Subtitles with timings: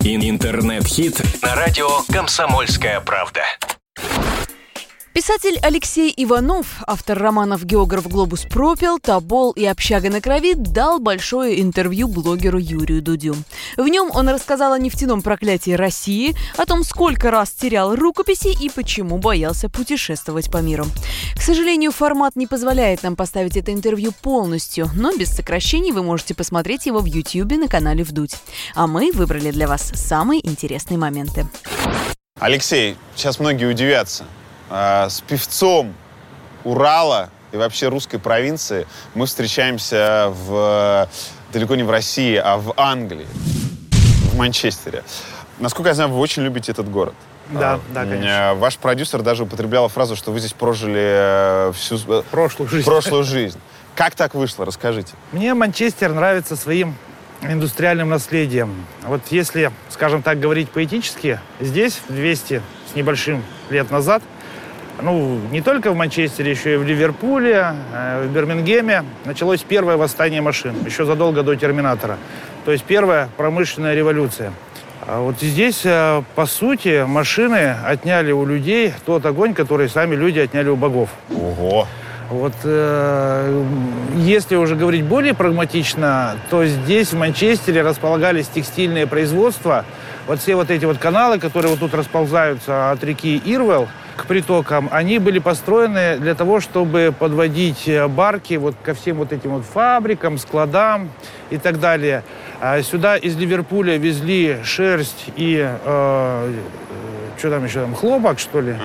[0.00, 3.42] Интернет-хит на радио «Комсомольская правда».
[5.18, 11.60] Писатель Алексей Иванов, автор романов «Географ Глобус пропил», «Тобол» и «Общага на крови» дал большое
[11.60, 13.34] интервью блогеру Юрию Дудю.
[13.76, 18.70] В нем он рассказал о нефтяном проклятии России, о том, сколько раз терял рукописи и
[18.70, 20.86] почему боялся путешествовать по миру.
[21.34, 26.36] К сожалению, формат не позволяет нам поставить это интервью полностью, но без сокращений вы можете
[26.36, 28.36] посмотреть его в YouTube на канале «Вдуть».
[28.76, 31.48] А мы выбрали для вас самые интересные моменты.
[32.38, 34.24] Алексей, сейчас многие удивятся–
[34.70, 35.94] а, с певцом
[36.64, 41.08] Урала и вообще русской провинции мы встречаемся в,
[41.52, 43.26] далеко не в России, а в Англии,
[44.32, 45.02] в Манчестере.
[45.58, 47.14] Насколько я знаю, вы очень любите этот город.
[47.50, 48.54] Да, а, да, конечно.
[48.56, 52.84] Ваш продюсер даже употреблял фразу, что вы здесь прожили э, всю э, прошлую жизнь.
[52.84, 53.58] Прошлую жизнь.
[53.94, 54.66] Как так вышло?
[54.66, 55.14] Расскажите.
[55.32, 56.94] Мне Манчестер нравится своим
[57.40, 58.86] индустриальным наследием.
[59.04, 64.22] Вот если, скажем так, говорить поэтически, здесь, 200 с небольшим лет назад,
[65.02, 70.40] ну, не только в Манчестере, еще и в Ливерпуле, э, в Бирмингеме началось первое восстание
[70.40, 72.16] машин, еще задолго до Терминатора.
[72.64, 74.52] То есть первая промышленная революция.
[75.06, 80.38] А вот здесь, э, по сути, машины отняли у людей тот огонь, который сами люди
[80.38, 81.10] отняли у богов.
[81.30, 81.86] Ого!
[82.28, 83.64] Вот э,
[84.16, 89.86] если уже говорить более прагматично, то здесь, в Манчестере, располагались текстильные производства.
[90.26, 93.88] Вот все вот эти вот каналы, которые вот тут расползаются от реки Ирвелл,
[94.18, 99.32] к притокам, они были построены для того, чтобы подводить э, барки вот ко всем вот
[99.32, 101.10] этим вот фабрикам, складам
[101.50, 102.24] и так далее.
[102.60, 106.52] А сюда из Ливерпуля везли шерсть и э, э
[107.38, 108.72] что там еще там, хлопок, что ли.
[108.72, 108.78] Uh-huh.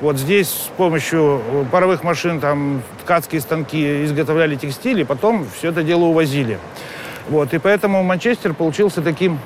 [0.00, 5.84] Вот здесь с помощью паровых машин там ткацкие станки изготовляли текстиль, и потом все это
[5.84, 6.58] дело увозили.
[7.28, 9.38] Вот, и поэтому Манчестер получился таким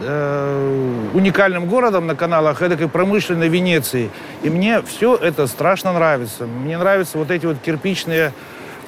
[0.00, 4.10] э, уникальным городом на каналах, эдакой промышленной Венеции.
[4.42, 6.46] И мне все это страшно нравится.
[6.46, 8.32] Мне нравятся вот эти вот кирпичные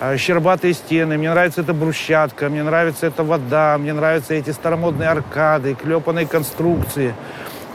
[0.00, 5.08] э, щербатые стены, мне нравится эта брусчатка, мне нравится эта вода, мне нравятся эти старомодные
[5.08, 7.14] аркады, клепанные конструкции.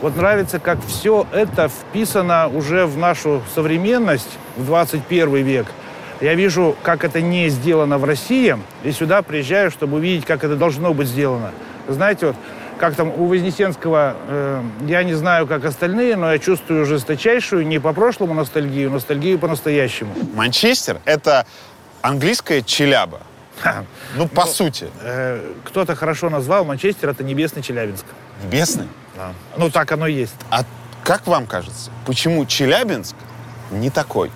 [0.01, 5.67] Вот нравится, как все это вписано уже в нашу современность, в 21 век.
[6.19, 10.55] Я вижу, как это не сделано в России, и сюда приезжаю, чтобы увидеть, как это
[10.55, 11.51] должно быть сделано.
[11.87, 12.35] Знаете, вот
[12.79, 17.79] как там у Вознесенского, э, я не знаю, как остальные, но я чувствую жесточайшую не
[17.79, 20.13] по прошлому ностальгию, ностальгию по-настоящему.
[20.33, 21.45] Манчестер— это
[22.01, 23.21] английская Челяба.
[24.15, 24.87] Ну, по ну, сути.
[25.01, 28.05] Э, кто-то хорошо назвал, Манчестер— это небесный Челябинск.
[28.43, 28.87] Небесный?
[29.15, 29.33] Да.
[29.57, 30.35] Ну, так оно и есть.
[30.49, 30.63] А
[31.03, 33.15] как вам кажется, почему Челябинск
[33.71, 34.31] не такой?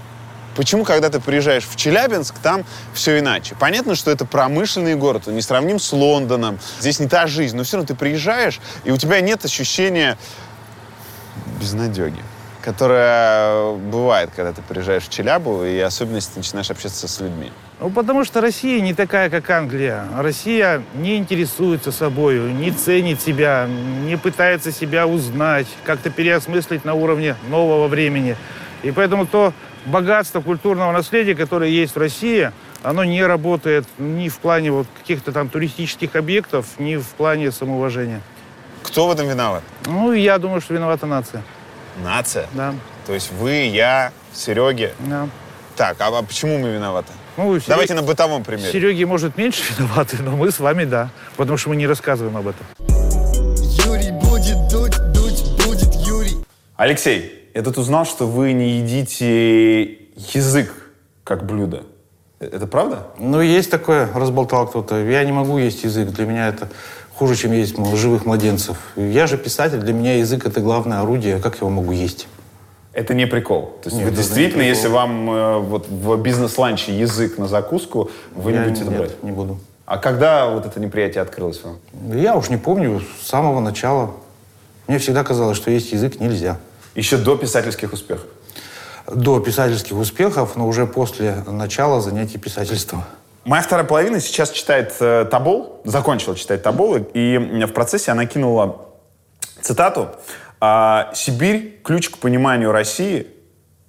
[0.57, 3.55] Почему, когда ты приезжаешь в Челябинск, там все иначе?
[3.59, 6.57] Понятно, что это промышленный город, он не сравним с Лондоном.
[6.79, 10.17] Здесь не та жизнь, но все равно ты приезжаешь, и у тебя нет ощущения
[11.61, 12.21] безнадеги
[12.63, 17.49] которая бывает, когда ты приезжаешь в Челябу, и особенно, если ты начинаешь общаться с людьми?
[17.79, 20.05] Ну, потому что Россия не такая, как Англия.
[20.17, 23.69] Россия не интересуется собой, не ценит себя,
[24.05, 28.35] не пытается себя узнать, как-то переосмыслить на уровне нового времени.
[28.83, 29.53] И поэтому то
[29.87, 32.51] богатство культурного наследия, которое есть в России,
[32.83, 38.21] оно не работает ни в плане вот каких-то там туристических объектов, ни в плане самоуважения.
[38.83, 39.63] Кто в этом виноват?
[39.85, 41.43] Ну, я думаю, что виновата нация.
[42.03, 42.47] Нация?
[42.53, 42.75] Да.
[43.05, 44.93] То есть вы, я, Сереги?
[44.99, 45.27] Да.
[45.75, 47.11] Так, а, почему мы виноваты?
[47.37, 47.67] Ну, Серег...
[47.67, 48.71] Давайте на бытовом примере.
[48.71, 51.09] Сереги, может, меньше виноваты, но мы с вами, да.
[51.35, 52.65] Потому что мы не рассказываем об этом.
[53.85, 56.37] Юрий будет дуть, дуть будет Юрий.
[56.75, 59.81] Алексей, я тут узнал, что вы не едите
[60.35, 60.71] язык
[61.23, 61.85] как блюдо.
[62.39, 63.07] Это правда?
[63.17, 65.03] Ну, есть такое, разболтал кто-то.
[65.03, 66.09] Я не могу есть язык.
[66.09, 66.69] Для меня это
[67.15, 68.77] хуже, чем есть живых младенцев.
[68.95, 71.39] Я же писатель, для меня язык— это главное орудие.
[71.39, 72.27] Как я его могу есть?
[72.93, 73.73] Это не прикол.
[73.81, 78.51] То есть Нет, вы действительно, если вам э, вот в бизнес-ланче язык на закуску, вы
[78.51, 79.23] я не будете это брать?
[79.23, 79.57] не буду.
[79.87, 81.79] А когда вот это неприятие открылось вам?
[82.15, 84.11] Я уж не помню, с самого начала.
[84.85, 86.59] Мне всегда казалось, что есть язык нельзя.
[86.97, 88.25] Еще до писательских успехов?
[89.05, 93.03] До писательских успехов, но уже после начала занятий писательством.
[93.45, 98.81] Моя вторая половина сейчас читает э, Табол, закончила читать Табол, и в процессе она кинула
[99.61, 100.09] цитату
[100.59, 103.27] а, «Сибирь– ключ к пониманию России».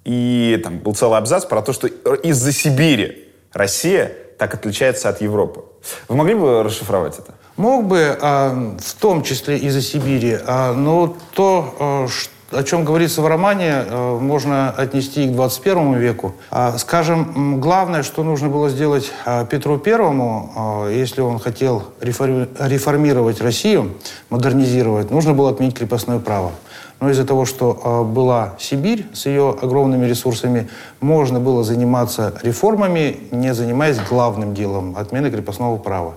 [0.05, 5.63] И там был целый абзац про то, что из-за Сибири Россия так отличается от Европы.
[6.07, 7.33] Вы могли бы расшифровать это?
[7.57, 13.21] Мог бы, а, в том числе из-за Сибири, а, но то, что о чем говорится
[13.21, 16.33] в романе, э, можно отнести и к 21 веку.
[16.49, 23.41] А, скажем, главное, что нужно было сделать а, Петру Первому, а, если он хотел реформировать
[23.41, 23.93] Россию,
[24.29, 26.51] модернизировать, нужно было отменить крепостное право.
[26.99, 30.67] Но из-за того, что была Сибирь с ее огромными ресурсами,
[30.99, 36.15] можно было заниматься реформами, не занимаясь главным делом– отмены крепостного права.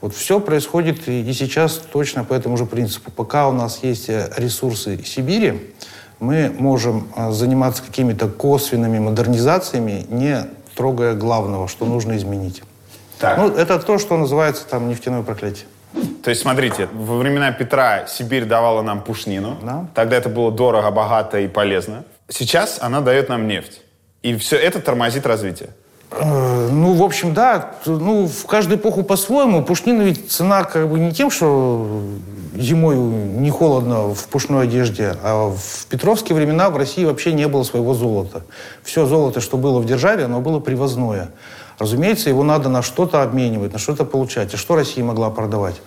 [0.00, 3.10] Вот все происходит и сейчас точно по этому же принципу.
[3.10, 5.74] Пока у нас есть э, ресурсы Сибири,
[6.20, 12.62] мы можем э, заниматься какими-то косвенными модернизациями, не трогая главного, что нужно изменить.
[13.18, 13.36] Так.
[13.36, 15.66] Ну, это то, что называется там нефтяное проклятие.
[16.22, 19.58] То есть, смотрите, во времена Петра Сибирь давала нам пушнину.
[19.62, 19.86] Да.
[19.94, 22.04] Тогда это было дорого, богато и полезно.
[22.28, 23.82] Сейчас она дает нам нефть.
[24.22, 25.70] И все это тормозит развитие.
[26.12, 27.72] Э, ну, в общем, да.
[27.86, 29.62] Ну, в каждую эпоху по-своему.
[29.62, 32.02] Пушнина ведь цена как бы не тем, что
[32.54, 37.62] зимой не холодно в пушной одежде, а в петровские времена в России вообще не было
[37.62, 38.42] своего золота.
[38.82, 41.30] Все золото, что было в державе, оно было привозное.
[41.78, 44.52] Разумеется, его надо на что-то обменивать, на что-то получать.
[44.52, 45.80] И что Россия могла продавать?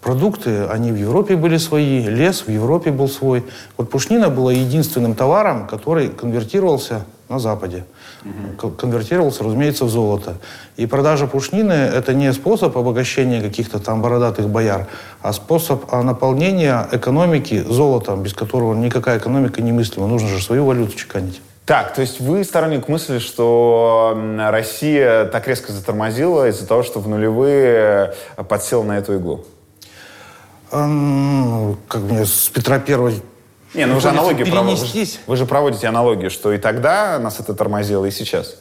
[0.00, 3.44] Продукты, они в Европе были свои, лес в Европе был свой.
[3.76, 7.84] Вот пушнина была единственным товаром, который конвертировался на Западе.
[8.24, 8.70] Угу.
[8.72, 10.36] Конвертировался, разумеется, в золото.
[10.76, 14.86] И продажа пушнины– это не способ обогащения каких-то там бородатых бояр,
[15.22, 20.06] а способ наполнения экономики золотом, без которого никакая экономика не мыслима.
[20.06, 21.40] Нужно же свою валюту чеканить.
[21.66, 24.18] Так, то есть вы сторонник мысли, что
[24.50, 28.12] Россия так резко затормозила из-за того, что в нулевые
[28.48, 29.46] подсела на эту иглу?
[30.70, 33.12] как мне с Петра Первого
[33.74, 35.18] не, ну вы же аналогию проводите.
[35.26, 38.56] Вы же проводите аналогию, что и тогда нас это тормозило, и сейчас.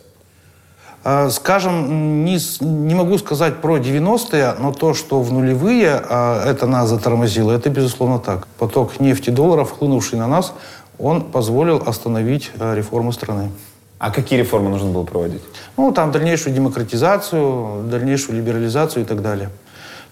[1.06, 6.66] А, скажем, не, не могу сказать про 90-е, но то, что в нулевые а, это
[6.66, 8.48] нас затормозило, это безусловно так.
[8.58, 10.54] Поток нефти долларов, хлынувший на нас,
[10.98, 13.52] он позволил остановить а, реформы страны.
[14.00, 15.42] А какие реформы нужно было проводить?
[15.76, 19.50] Ну, там дальнейшую демократизацию, дальнейшую либерализацию и так далее.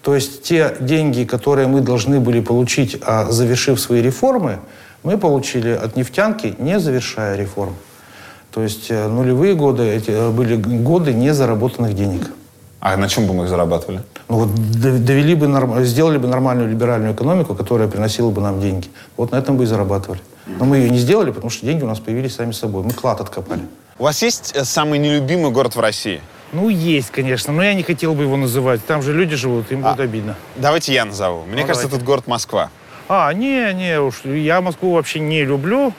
[0.02, 4.58] То есть те деньги, которые мы должны были получить, завершив свои реформы,
[5.02, 7.74] мы получили от нефтянки, не завершая реформ.
[8.52, 12.30] То есть э, нулевые годы эти э, были годы незаработанных денег.
[12.80, 14.02] А на чем бы мы их зарабатывали?
[14.28, 14.54] Ну вот
[15.04, 18.88] довели бы, сделали бы нормальную либеральную экономику, которая приносила бы нам деньги.
[19.16, 20.20] Вот на этом бы и зарабатывали.
[20.46, 22.82] Но мы ее не сделали, потому что деньги у нас появились сами собой.
[22.82, 23.62] Мы клад откопали.
[23.98, 26.20] У вас есть э, самый нелюбимый город в России?
[26.52, 28.84] Ну, есть, конечно, но я не хотел бы его называть.
[28.84, 30.36] Там же люди живут, им а, будет обидно.
[30.56, 31.44] Давайте я назову.
[31.44, 31.96] Мне ну, кажется, давайте.
[31.96, 32.68] этот город Москва.
[33.08, 35.92] А, не, не, уж я Москву вообще не люблю,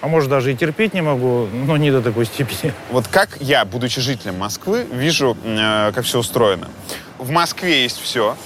[0.00, 2.72] а может даже и терпеть не могу, но не до такой степени.
[2.90, 6.68] Вот как я, будучи жителем Москвы, вижу, э, как все устроено.
[7.18, 8.36] В Москве есть все.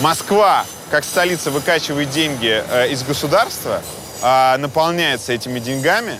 [0.00, 3.82] Москва, как столица, выкачивает деньги э, из государства,
[4.22, 6.16] э, наполняется этими деньгами,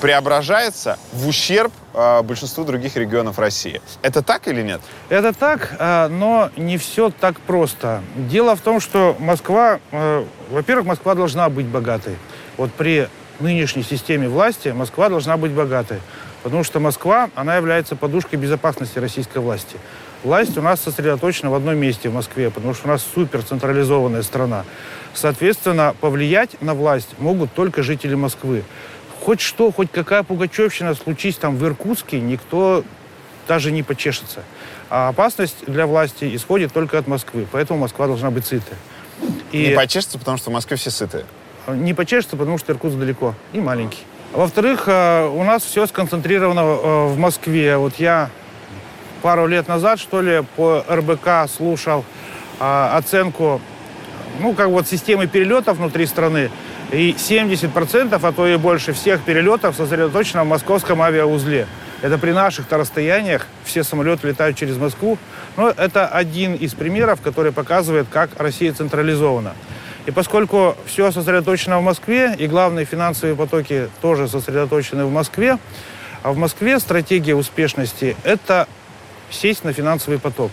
[0.00, 3.80] преображается в ущерб э, большинству других регионов России.
[4.02, 4.80] Это так или нет?
[5.08, 8.02] Это так, э, но не все так просто.
[8.16, 12.16] Дело в том, что Москва, э, во-первых, Москва должна быть богатой.
[12.56, 13.08] Вот при
[13.40, 16.00] нынешней системе власти Москва должна быть богатой.
[16.42, 19.76] Потому что Москва, она является подушкой безопасности российской власти.
[20.22, 24.64] Власть у нас сосредоточена в одном месте в Москве, потому что у нас суперцентрализованная страна.
[25.12, 28.64] Соответственно, повлиять на власть могут только жители Москвы
[29.26, 32.84] хоть что, хоть какая пугачевщина случись там в Иркутске, никто
[33.48, 34.44] даже не почешется.
[34.88, 38.78] А опасность для власти исходит только от Москвы, поэтому Москва должна быть сытая.
[39.50, 39.66] И...
[39.66, 41.24] Не почешется, потому что в Москве все сытые?
[41.66, 44.04] Не почешется, потому что Иркутск далеко и маленький.
[44.32, 47.76] Во-вторых, э, у нас все сконцентрировано э, в Москве.
[47.78, 48.30] Вот я
[49.22, 52.04] пару лет назад, что ли, по РБК слушал
[52.60, 53.60] э, оценку,
[54.38, 56.48] ну, как вот системы перелетов внутри страны.
[56.92, 61.66] И 70%, а то и больше всех перелетов сосредоточено в московском авиаузле.
[62.02, 65.18] Это при наших-то расстояниях все самолеты летают через Москву.
[65.56, 69.54] Но это один из примеров, который показывает, как Россия централизована.
[70.06, 75.58] И поскольку все сосредоточено в Москве, и главные финансовые потоки тоже сосредоточены в Москве,
[76.22, 78.68] а в Москве стратегия успешности– это
[79.30, 80.52] сесть на финансовый поток.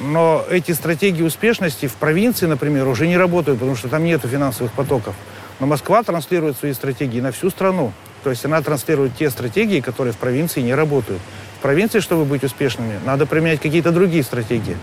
[0.00, 4.72] Но эти стратегии успешности в провинции, например, уже не работают, потому что там нет финансовых
[4.72, 5.14] потоков.
[5.60, 7.92] Но Москва транслирует свои стратегии на всю страну.
[8.24, 11.20] То есть она транслирует те стратегии, которые в провинции не работают.
[11.58, 14.76] В провинции, чтобы быть успешными, надо применять какие-то другие стратегии.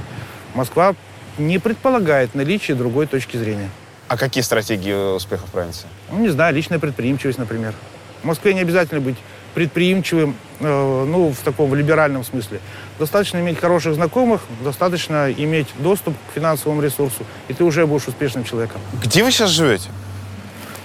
[0.56, 0.96] Москва
[1.38, 3.70] не предполагает наличие другой точки зрения.
[4.08, 5.88] А какие стратегии успеха в провинции?
[6.12, 7.74] Ну, не знаю, личная предприимчивость, например.
[8.22, 9.18] В Москве не обязательно быть
[9.54, 12.60] предприимчивым, э, ну, в таком либеральном смысле.
[12.98, 18.44] Достаточно иметь хороших знакомых, достаточно иметь доступ к финансовому ресурсу, и ты уже будешь успешным
[18.44, 18.82] человеком.
[19.02, 19.90] Где вы сейчас живете?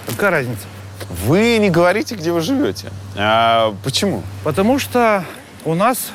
[0.09, 0.65] Какая разница?
[1.25, 2.89] Вы не говорите, где вы живете.
[3.15, 4.23] А, почему?
[4.43, 5.23] Потому что
[5.65, 6.11] у нас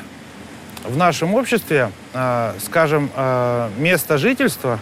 [0.83, 4.79] в нашем обществе, э, скажем, э, место жительства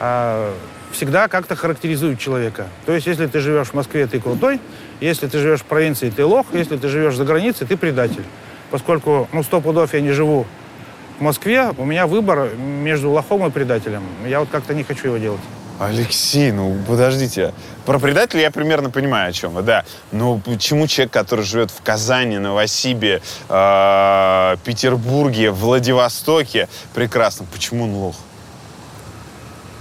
[0.00, 0.52] э,
[0.92, 2.68] всегда как-то характеризует человека.
[2.86, 4.60] То есть, если ты живешь в Москве, ты крутой,
[5.00, 8.24] если ты живешь в провинции, ты лох, если ты живешь за границей, ты предатель.
[8.70, 10.46] Поскольку, ну, сто пудов я не живу
[11.18, 14.02] в Москве, у меня выбор между лохом и предателем.
[14.26, 15.40] Я вот как-то не хочу его делать.
[15.78, 17.52] Алексей, ну подождите.
[17.84, 19.84] Про предателя я примерно понимаю, о чем вы, да.
[20.10, 28.16] Но почему человек, который живет в Казани, Новосибе, э, Петербурге, Владивостоке, прекрасно, почему он лох?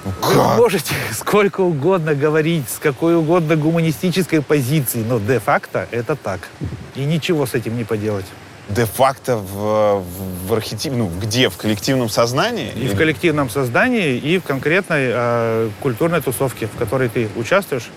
[0.04, 0.58] Ну, Вы как?
[0.58, 6.42] можете сколько угодно говорить, с какой угодно гуманистической позиции, но де-факто это так.
[6.96, 8.26] И ничего с этим не поделать.
[8.70, 11.50] Де-факто в, в, в архетипе, ну где?
[11.50, 12.72] В коллективном сознании?
[12.72, 17.90] И в коллективном создании, и в конкретной э, культурной тусовке, в которой ты участвуешь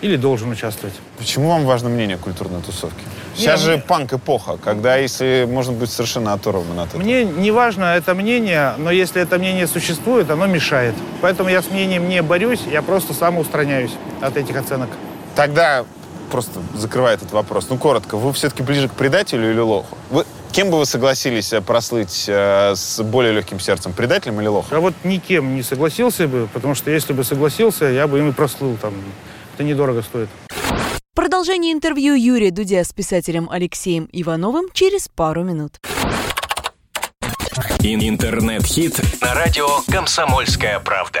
[0.00, 0.94] или должен участвовать.
[1.18, 3.02] Почему вам важно мнение культурной тусовки?
[3.36, 7.00] Сейчас Не, же мне- панк-эпоха, когда если можно быть совершенно оторван от этого.
[7.02, 10.94] Мне не важно это мнение, но если это мнение существует, оно мешает.
[11.20, 14.90] Поэтому я с мнением не борюсь, я просто сам устраняюсь от этих оценок.
[15.34, 15.84] Тогда
[16.30, 17.68] просто закрываю этот вопрос.
[17.70, 19.96] Ну, коротко, вы все-таки ближе к предателю или лоху?
[20.10, 24.76] Вы, кем бы вы согласились э, прослыть э, с более легким сердцем, предателем или лохом?
[24.76, 28.32] А вот никем не согласился бы, потому что если бы согласился, я бы им и
[28.32, 28.94] прослыл там.
[29.54, 30.28] Это недорого стоит.
[31.14, 35.78] Продолжение интервью Юрия Дудя с писателем Алексеем Ивановым через пару минут.
[37.80, 41.20] Ин- Интернет-хит на радио «Комсомольская правда».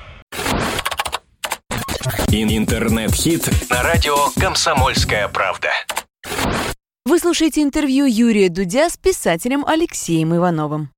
[2.31, 5.69] Ин- Интернет-хит на радио «Комсомольская правда».
[7.05, 10.91] Вы слушаете интервью Юрия Дудя с писателем Алексеем Ивановым.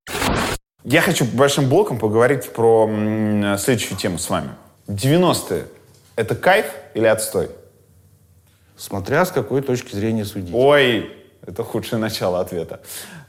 [0.84, 2.88] Я хочу большим блоком поговорить про
[3.58, 4.50] следующую тему с вами.
[4.88, 5.66] 90-е–
[6.16, 7.50] это кайф или отстой?
[8.78, 10.54] Смотря с какой точки зрения судить.
[10.54, 11.12] Ой,
[11.46, 12.82] это худшее начало ответа.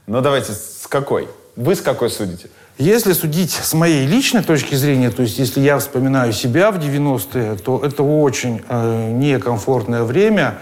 [0.07, 1.29] Ну, давайте, с какой?
[1.57, 2.49] Вы с какой судите?
[2.77, 7.55] Если судить с моей личной точки зрения, то есть если я вспоминаю себя в 90-е,
[7.55, 10.57] то это очень э, некомфортное время,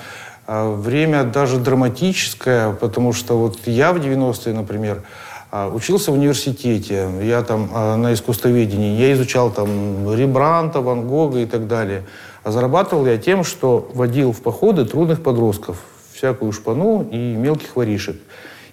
[0.47, 5.05] э, время даже драматическое, потому что вот я в 90-е, например,
[5.53, 11.39] э, учился в университете, я там э, на искусствоведении, я изучал там Рембранта, Ван Гога
[11.39, 12.03] и так далее.
[12.45, 15.79] А зарабатывал я тем, что водил в походы трудных подростков,
[16.13, 18.17] всякую шпану и мелких воришек.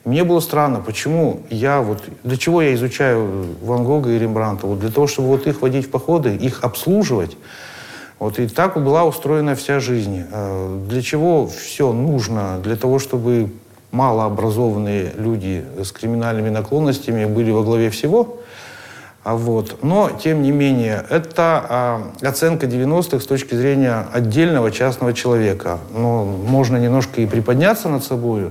[0.10, 2.02] Мне было странно, почему я вот...
[2.24, 4.66] Для чего я изучаю Ван Гога и Рембранта?
[4.66, 7.38] Вот для того, чтобы вот их водить в походы, их обслуживать.
[8.18, 10.24] Вот и так была устроена вся жизнь.
[10.32, 12.58] Э, Для чего все нужно?
[12.64, 13.52] Для того, чтобы
[13.92, 18.40] малообразованные люди с криминальными наклонностями были во главе всего?
[19.24, 19.84] А вот.
[19.84, 25.78] Но, тем не менее, это а, оценка 90-х с точки зрения отдельного частного человека.
[25.94, 28.50] Но можно немножко и приподняться над собой,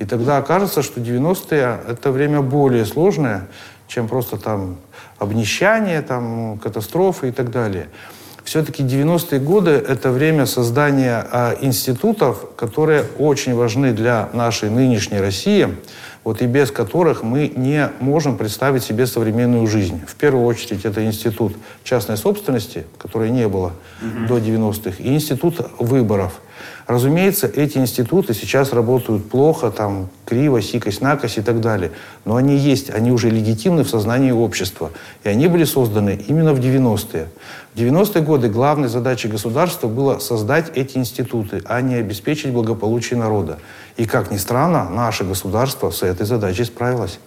[0.00, 3.48] и тогда окажется, что 90-е– это время более сложное,
[3.86, 4.78] чем просто там
[5.18, 7.88] обнищание, там, катастрофы и так далее.
[8.42, 15.68] Все-таки 90-е годы– это время создания а, институтов, которые очень важны для нашей нынешней России,
[16.24, 20.00] вот и без которых мы не можем представить себе современную жизнь.
[20.06, 21.54] В первую очередь это институт
[21.84, 26.40] частной собственности, которой не было до 90-х, и институт выборов.
[26.90, 31.92] Разумеется, эти институты сейчас работают плохо, там, криво, сикость, накось и так далее.
[32.24, 34.90] Но они есть, они уже легитимны в сознании общества.
[35.22, 37.28] И они были созданы именно в 90-е.
[37.74, 43.60] В 90-е годы главной задачей государства было создать эти институты, а не обеспечить благополучие народа.
[43.96, 47.20] И, как ни странно, наше государство с этой задачей справилось.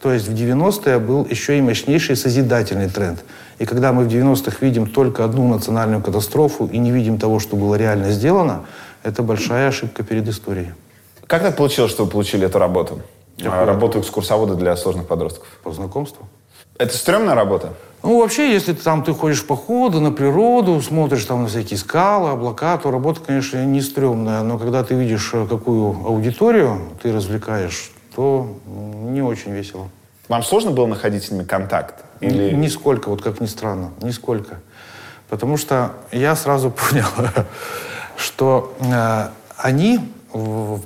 [0.00, 3.24] То есть в 90-е был еще и мощнейший созидательный тренд.
[3.58, 7.56] И когда мы в 90-х видим только одну национальную катастрофу и не видим того, что
[7.56, 8.64] было реально сделано,
[9.06, 10.72] это большая ошибка перед историей.
[11.26, 13.00] Как так получилось, что вы получили эту работу?
[13.38, 13.64] Какую?
[13.64, 15.46] Работу экскурсовода для сложных подростков.
[15.62, 16.26] По знакомству.
[16.78, 17.72] Это стрёмная работа?
[18.02, 21.78] Ну, вообще, если ты там ты ходишь в походы, на природу, смотришь там на всякие
[21.78, 24.42] скалы, облака, то работа, конечно, не стрёмная.
[24.42, 29.88] Но когда ты видишь, э, какую аудиторию ты развлекаешь, то не очень весело.
[30.28, 32.04] Вам сложно было находить с ними контакт?
[32.20, 32.52] Или...
[32.54, 34.58] Нисколько, вот как ни странно, нисколько.
[35.28, 37.06] Потому что я сразу понял,
[38.16, 40.00] что э, они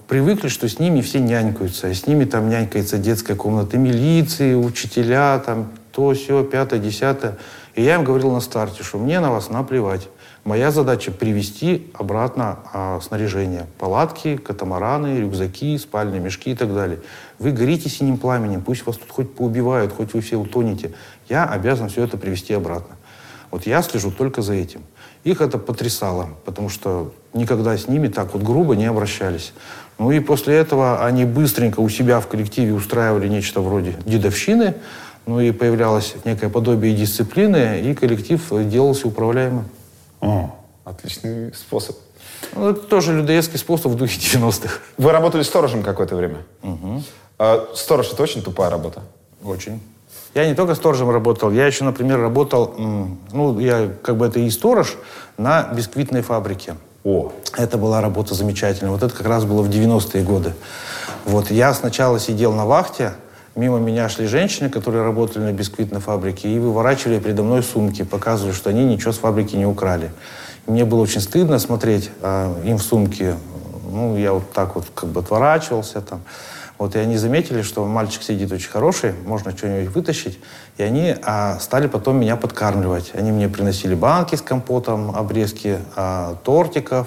[0.06, 1.92] привыкли, что с ними все нянькаются.
[1.92, 7.37] С ними там нянькается детская комната милиции, учителя, там то, все, пятое, десятое.
[7.75, 10.08] И я им говорил на старте, что мне на вас наплевать.
[10.44, 13.66] Моя задача привести обратно а, снаряжение.
[13.78, 17.00] Палатки, катамараны, рюкзаки, спальные мешки и так далее.
[17.38, 20.92] Вы горите синим пламенем, пусть вас тут хоть поубивают, хоть вы все утонете.
[21.28, 22.96] Я обязан все это привести обратно.
[23.50, 24.80] Вот я слежу только за этим.
[25.24, 29.52] Их это потрясало, потому что никогда с ними так вот грубо не обращались.
[29.98, 34.74] Ну и после этого они быстренько у себя в коллективе устраивали нечто вроде дедовщины,
[35.26, 39.66] ну и появлялось некое подобие дисциплины, и коллектив делался управляемым.
[40.20, 41.96] О, отличный способ.
[42.54, 44.78] Ну, это тоже людоедский способ в духе 90-х.
[44.96, 46.38] Вы работали сторожем какое-то время?
[47.38, 49.02] А сторож— это очень тупая работа.
[49.44, 49.80] Очень.
[50.34, 52.75] Я не только сторожем работал, я еще, например, работал,
[53.32, 54.96] ну, я как бы это и сторож
[55.37, 56.76] на бисквитной фабрике.
[57.02, 58.92] О, Это была работа замечательная.
[58.92, 60.52] Вот это как раз было в 90-е годы.
[61.25, 63.14] Вот я сначала сидел на вахте,
[63.56, 68.52] мимо меня шли женщины, которые работали на бисквитной фабрике, и выворачивали передо мной сумки, показывали,
[68.52, 70.12] что они ничего с фабрики не украли.
[70.66, 73.34] И мне было очень стыдно смотреть а, им в сумки.
[73.90, 76.20] Ну, я вот так вот как бы отворачивался там.
[76.80, 80.38] Вот, и они заметили, что мальчик сидит очень хороший, можно что-нибудь вытащить.
[80.78, 83.10] И они а, стали потом меня подкармливать.
[83.12, 87.06] Они мне приносили банки с компотом, обрезки а, тортиков,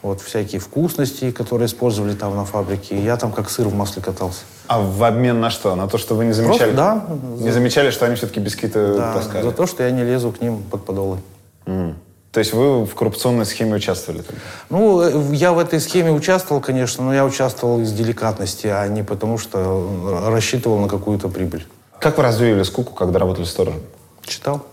[0.00, 2.96] вот, всякие вкусности, которые использовали там на фабрике.
[2.96, 4.40] И я там как сыр в масле катался.
[4.66, 5.74] а в обмен на что?
[5.74, 6.72] На то, что вы не замечали?
[6.72, 7.04] Просто, да,
[7.44, 9.42] Не замечали, что они все-таки бисквиты Да, таскали?
[9.42, 11.18] за то, что я не лезу к ним под подолы.
[11.66, 11.94] М.
[12.32, 14.40] То есть вы в коррупционной схеме участвовали тогда?
[14.68, 19.02] Ну, э, я в этой схеме участвовал, конечно, но я участвовал из деликатности, а не
[19.02, 21.66] потому, что э, рассчитывал на какую-то прибыль.
[21.98, 23.80] Как вы развеяли скуку, когда работали сторожем?
[24.22, 24.64] Читал.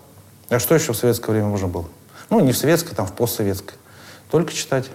[0.50, 1.86] А что еще в советское время можно было?
[2.30, 3.76] Ну, не в советское, там, в постсоветское.
[4.30, 4.86] Только читать.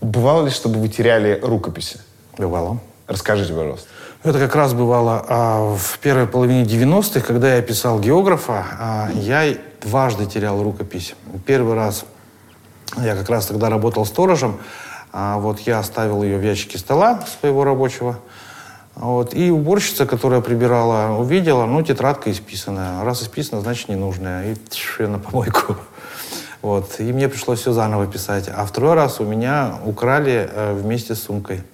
[0.00, 2.00] Бывало ли, чтобы вы теряли рукописи?
[2.36, 2.80] Бывало.
[3.06, 3.86] Расскажите, пожалуйста.
[4.24, 9.56] Это как раз бывало а, в первой половине 90-х, когда я писал географа, а, я
[9.82, 11.14] дважды терял рукопись.
[11.46, 12.04] Первый раз
[12.98, 14.58] я как раз тогда работал сторожем,
[15.12, 18.18] а вот я оставил ее в ящике стола своего рабочего.
[18.94, 23.02] Вот, и уборщица, которая прибирала, увидела, ну, тетрадка исписанная.
[23.04, 24.52] Раз исписана, значит, ненужная.
[24.52, 25.76] И тш, на помойку.
[26.60, 28.48] Вот, и мне пришлось все заново писать.
[28.48, 31.64] А второй раз у меня украли э, вместе с сумкой.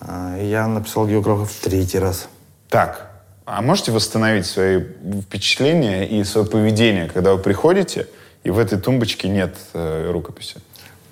[0.00, 2.28] А, я написал географа в третий раз.
[2.70, 3.09] Так,
[3.52, 4.80] а можете восстановить свои
[5.22, 8.06] впечатления и свое поведение, когда вы приходите,
[8.44, 10.56] и в этой тумбочке нет э, рукописи?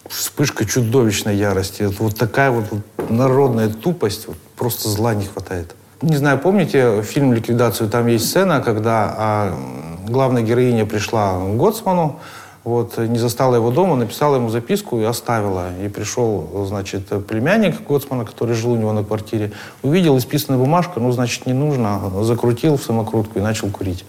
[0.08, 1.82] Вспышка чудовищной ярости.
[1.82, 2.66] Это вот такая вот,
[3.10, 5.74] народная тупость, вот просто зла не хватает.
[6.00, 7.90] Не знаю, помните фильм «Ликвидацию»?
[7.90, 9.58] Там есть сцена, когда а,
[10.06, 12.20] главная героиня пришла к Гоцману,
[12.68, 15.70] вот, не застала его дома, написала ему записку и оставила.
[15.84, 19.50] И пришел, значит, племянник Гоцмана, который жил у него на квартире,
[19.82, 24.04] увидел исписанную бумажку, ну, значит, не нужно, закрутил в самокрутку и начал курить.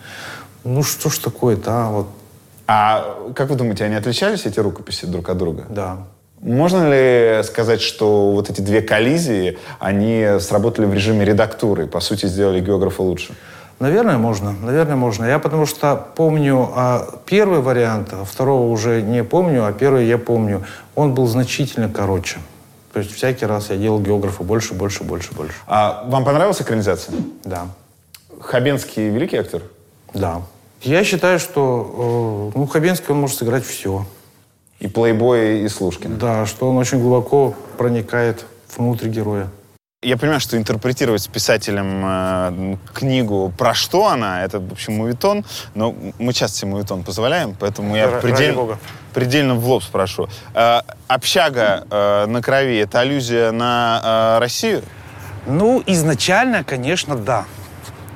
[0.64, 1.90] Ну, что ж такое-то, а?
[1.90, 2.08] Вот,
[2.68, 5.66] А как вы думаете, они отличались, эти рукописи, друг от друга?
[5.70, 5.98] да.
[6.42, 12.28] Можно ли сказать, что вот эти две коллизии, они сработали в режиме редактуры, по сути,
[12.28, 13.34] сделали географа лучше?
[13.80, 14.54] Наверное, можно.
[14.62, 15.26] Наверное, можно.
[15.26, 20.18] Я потому что помню а, первый вариант, а второго уже не помню, а первый я
[20.18, 20.66] помню.
[20.96, 22.40] Он был значительно короче.
[22.92, 25.54] То есть всякий раз я делал географа больше, больше, больше, больше.
[25.68, 27.16] А вам понравилась экранизация?
[27.46, 27.68] Да.
[28.42, 29.64] Хабенский великий актер?
[30.14, 30.42] Да.
[30.82, 34.06] Я считаю, что э, ну, Хабенский, он может сыграть все.
[34.80, 36.18] И плейбой, и Слушкин.
[36.18, 39.50] Да, что он очень глубоко проникает внутрь героя.
[40.02, 45.44] Я понимаю, что интерпретировать с писателем э, книгу про что она, это, в общем, мувитон,
[45.76, 48.78] но мы часто себе мувитон позволяем, поэтому я Ра- ради предель- бога.
[49.14, 50.30] предельно в лоб спрошу.
[50.54, 54.84] Э, общага э, на крови— это аллюзия на э, Россию?
[55.46, 57.44] Ну, изначально, конечно, да.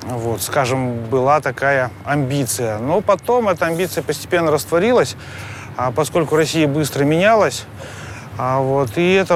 [0.06, 2.78] Вот, скажем, была такая амбиция.
[2.78, 5.16] Но потом эта амбиция постепенно растворилась,
[5.76, 7.66] а поскольку Россия быстро менялась,
[8.38, 9.34] а вот, и это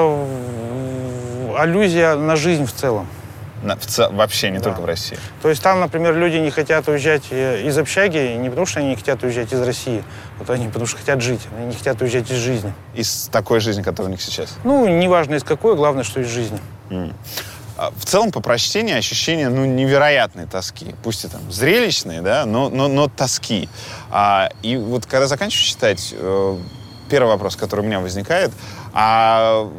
[1.62, 3.06] аллюзия на жизнь в целом.
[3.62, 4.64] На- в ц- вообще, не Да.
[4.64, 5.18] только в России.
[5.42, 8.90] То есть там, например, люди не хотят уезжать э, из общаги не потому, что они
[8.90, 10.04] не хотят уезжать из России,
[10.38, 12.72] вот они потому что хотят жить, они не хотят уезжать из жизни.
[12.94, 14.54] Из такой жизни, которая у них сейчас.
[14.62, 16.60] Ну, неважно из какой, главное, что из жизни.
[17.76, 20.94] А В целом, по прочтении ощущение ну, невероятной тоски.
[21.04, 23.68] Пусть и там зрелищные, да, но, но, но тоски.
[24.10, 26.56] А, и вот когда заканчиваю читать, э,
[27.08, 28.50] первый вопрос, который у меня возникает,
[29.00, 29.70] а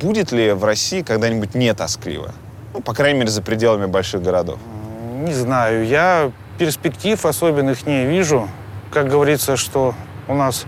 [0.00, 2.30] будет ли в России когда-нибудь не тоскливо?
[2.72, 4.60] Ну, по крайней мере, за пределами больших городов.
[5.24, 8.48] Не знаю, я перспектив особенных не вижу.
[8.92, 9.92] Как говорится, что
[10.28, 10.66] у нас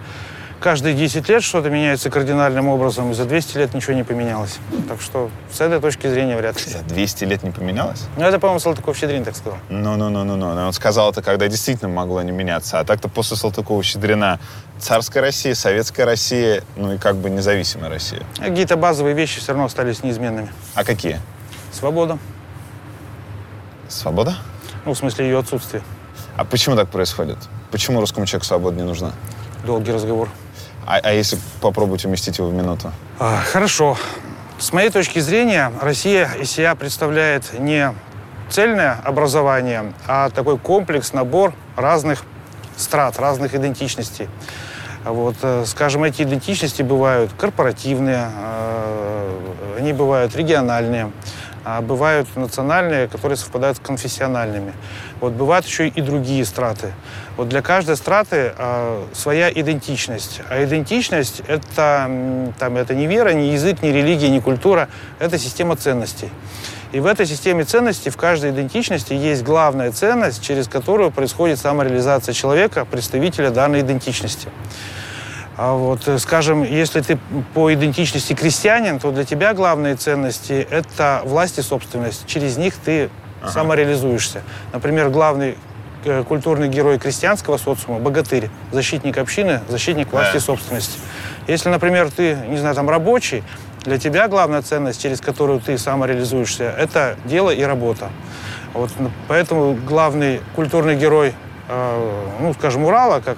[0.63, 4.59] каждые 10 лет что-то меняется кардинальным образом, и за 200 лет ничего не поменялось.
[4.89, 6.73] Так что с этой точки зрения вряд ли.
[6.73, 8.05] За 200 лет не поменялось?
[8.17, 9.59] Ну, это, по-моему, Салтыков-Щедрин так сказал.
[9.69, 10.67] Ну-ну-ну-ну-ну.
[10.67, 12.79] Он сказал это, когда действительно могло не меняться.
[12.79, 14.39] А так-то после Салтыкова-Щедрина
[14.79, 18.23] царская Россия, советская Россия, ну и как бы независимая Россия.
[18.39, 20.49] Какие-то базовые вещи все равно остались неизменными.
[20.75, 21.21] А какие?
[21.73, 22.19] Свобода.
[23.89, 24.37] Свобода?
[24.85, 25.83] Ну, в смысле ее отсутствие.
[26.37, 27.39] А почему так происходит?
[27.71, 29.13] Почему русскому человеку свобода не нужна?
[29.65, 30.29] Долгий разговор.
[30.87, 32.93] А, а если попробовать уместить его в минуту?
[33.19, 33.97] А, хорошо.
[34.59, 37.93] С моей точки зрения, Россия из себя представляет не
[38.49, 42.25] цельное образование, а такой комплекс, набор разных
[42.77, 44.29] страт, разных идентичностей.
[45.05, 51.11] Вот, э, скажем, эти идентичности бывают корпоративные, э, они бывают региональные,
[51.65, 54.73] а бывают национальные, которые совпадают с конфессиональными.
[55.21, 56.93] Вот бывают еще и другие страты.
[57.37, 60.41] Вот для каждой страты э, своя идентичность.
[60.51, 62.11] А идентичность это,
[62.59, 66.31] там, это не вера, не язык, не религия, не культура, это система ценностей.
[66.93, 72.35] И в этой системе ценностей, в каждой идентичности есть главная ценность, через которую происходит самореализация
[72.35, 74.49] человека, представителя данной идентичности.
[75.57, 77.19] А вот, э, скажем, если ты
[77.55, 82.27] по идентичности крестьянин, то для тебя главные ценности– это власть и собственность.
[82.27, 83.11] Через них ты
[83.43, 83.53] ага.
[83.53, 84.43] самореализуешься.
[84.73, 85.59] Например, главный
[86.05, 90.39] э, культурный герой крестьянского социума– богатырь, защитник общины, защитник власти да.
[90.39, 90.99] и собственности.
[91.47, 93.43] Если, например, ты, не знаю, там рабочий,
[93.85, 98.11] для тебя главная ценность, через которую ты самореализуешься, это дело и работа.
[98.73, 98.91] Вот,
[99.29, 101.35] поэтому главный культурный герой,
[101.69, 103.37] э, ну, скажем, Урала, как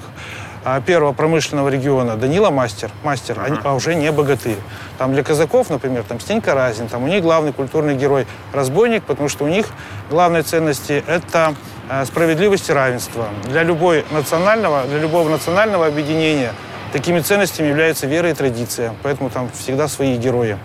[0.87, 3.61] первого промышленного региона Данила Мастер, мастер, uh-huh.
[3.65, 4.59] а уже не богатырь.
[4.99, 9.29] Там для казаков, например, там Стенька Разин, там у них главный культурный герой разбойник, потому
[9.29, 9.67] что у них
[10.11, 11.55] главные ценности это
[11.91, 13.27] э, справедливость и равенство.
[13.45, 16.53] Для любой национального, для любого национального объединения
[16.93, 20.57] такими ценностями является вера и традиция, поэтому там всегда свои герои.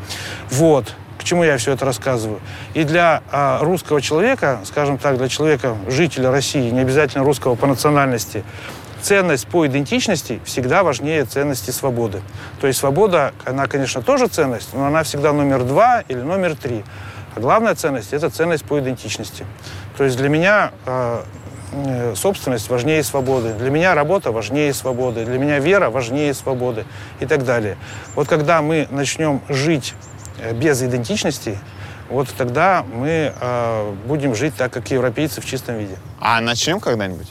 [0.51, 0.93] Вот.
[1.17, 2.39] К чему я все это рассказываю?
[2.73, 7.67] И для э, русского человека, скажем так, для человека, жителя России, не обязательно русского по
[7.67, 8.45] национальности,
[9.01, 12.21] ценность по идентичности всегда важнее ценности свободы.
[12.61, 16.83] То есть свобода, она, конечно, тоже ценность, но она всегда номер два или номер три.
[17.35, 19.45] А главная ценность– это ценность по идентичности.
[19.97, 21.23] То есть для меня э,
[21.71, 26.85] э, собственность важнее свободы, для меня работа важнее свободы, для меня вера важнее свободы
[27.19, 27.77] и так далее.
[28.15, 29.93] Вот когда мы начнем жить
[30.39, 31.57] э, без идентичности,
[32.09, 35.95] вот тогда мы э, будем жить так, как европейцы в чистом виде.
[36.19, 37.27] А начнем когда-нибудь?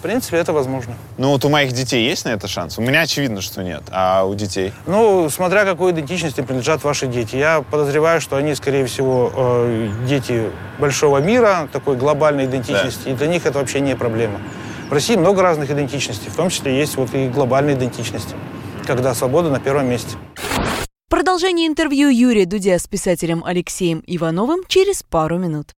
[0.00, 0.94] В принципе, это возможно.
[1.18, 2.78] Ну вот у моих детей есть на это шанс?
[2.78, 3.82] У меня очевидно, что нет.
[3.90, 4.72] А у детей?
[4.86, 7.36] Ну, смотря какой идентичности принадлежат ваши дети.
[7.36, 13.02] Я подозреваю, что они, скорее всего, э, дети большого мира, такой глобальной идентичности.
[13.04, 13.10] Да.
[13.10, 14.40] И для них это вообще не проблема.
[14.88, 18.34] В России много разных идентичностей, в том числе есть вот и глобальные идентичности,
[18.86, 20.16] когда свобода на первом месте.
[21.10, 25.74] Продолжение интервью Юрия Дудя с писателем Алексеем Ивановым через пару минут.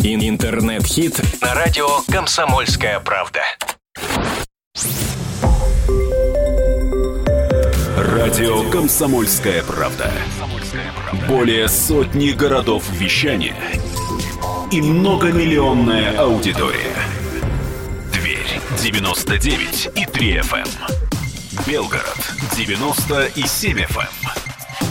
[0.00, 3.40] Интернет-хит на радио «Комсомольская правда».
[7.96, 10.12] Радио «Комсомольская правда».
[11.26, 13.56] Более сотни городов вещания
[14.70, 16.94] и многомиллионная аудитория.
[18.12, 20.58] Тверь 99 и 3 FM.
[20.58, 21.64] Эм.
[21.66, 22.18] Белгород
[22.54, 24.41] 90 и 7 FM.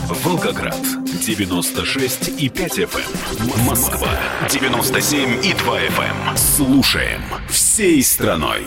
[0.10, 0.78] Волгоград
[1.26, 3.02] 96 и 5 FM.
[3.40, 3.66] Эм.
[3.66, 4.10] Москва
[4.50, 6.30] 97 и 2 FM.
[6.30, 6.38] Эм.
[6.38, 8.64] Слушаем всей страной.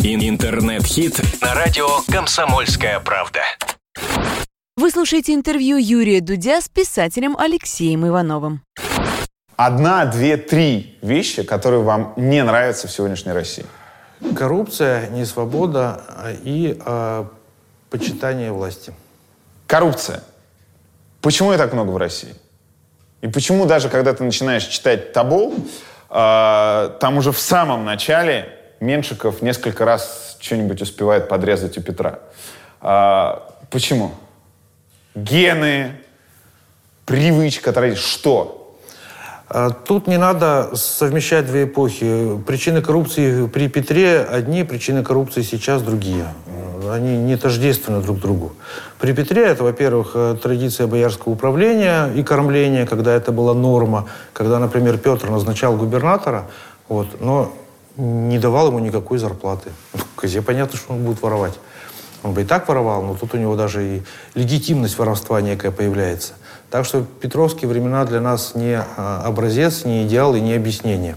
[0.00, 3.40] Интернет-хит на радио «Комсомольская правда».
[4.76, 8.62] Вы слушаете интервью Юрия Дудя с писателем Алексеем Ивановым.
[9.56, 13.66] Одна, две, три вещи, которые вам не нравятся в сегодняшней России.
[14.36, 16.02] Коррупция, несвобода
[16.44, 17.24] и э,
[17.90, 18.92] почитание власти.
[19.66, 20.22] Коррупция.
[21.20, 22.34] Почему ее так много в России?
[23.20, 25.54] И почему даже когда ты начинаешь читать Табол,
[26.10, 32.20] э, там уже в самом начале Меншиков несколько раз что-нибудь успевает подрезать у Петра.
[32.80, 34.12] Э, почему?
[35.14, 35.96] Гены,
[37.04, 37.96] привычка.
[37.96, 38.57] Что?
[39.50, 42.38] А, тут не надо совмещать две эпохи.
[42.46, 46.26] Причины коррупции при Петре одни, причины коррупции сейчас другие.
[46.90, 48.52] Они не тождественны друг другу.
[48.98, 54.06] При Петре это, во-первых, э, традиция боярского управления и кормления, когда это была норма.
[54.32, 56.46] Когда, например, Петр назначал губернатора,
[56.88, 57.52] вот, но
[57.96, 59.70] не давал ему никакой зарплаты.
[60.16, 61.54] Козе понятно, что он будет воровать.
[62.22, 64.02] Он бы и так воровал, но тут у него даже и
[64.34, 66.34] легитимность воровства некая появляется.
[66.70, 71.16] Так что петровские времена для нас не а, образец, не идеал и не объяснение.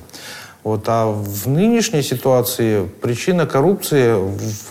[0.63, 4.15] Вот, а в нынешней ситуации причина коррупции,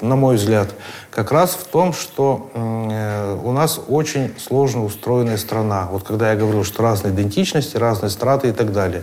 [0.00, 0.72] на мой взгляд,
[1.10, 5.88] как раз в том, что э, у нас очень сложно устроенная страна.
[5.90, 9.02] Вот когда я говорил, что разные идентичности, разные страты и так далее.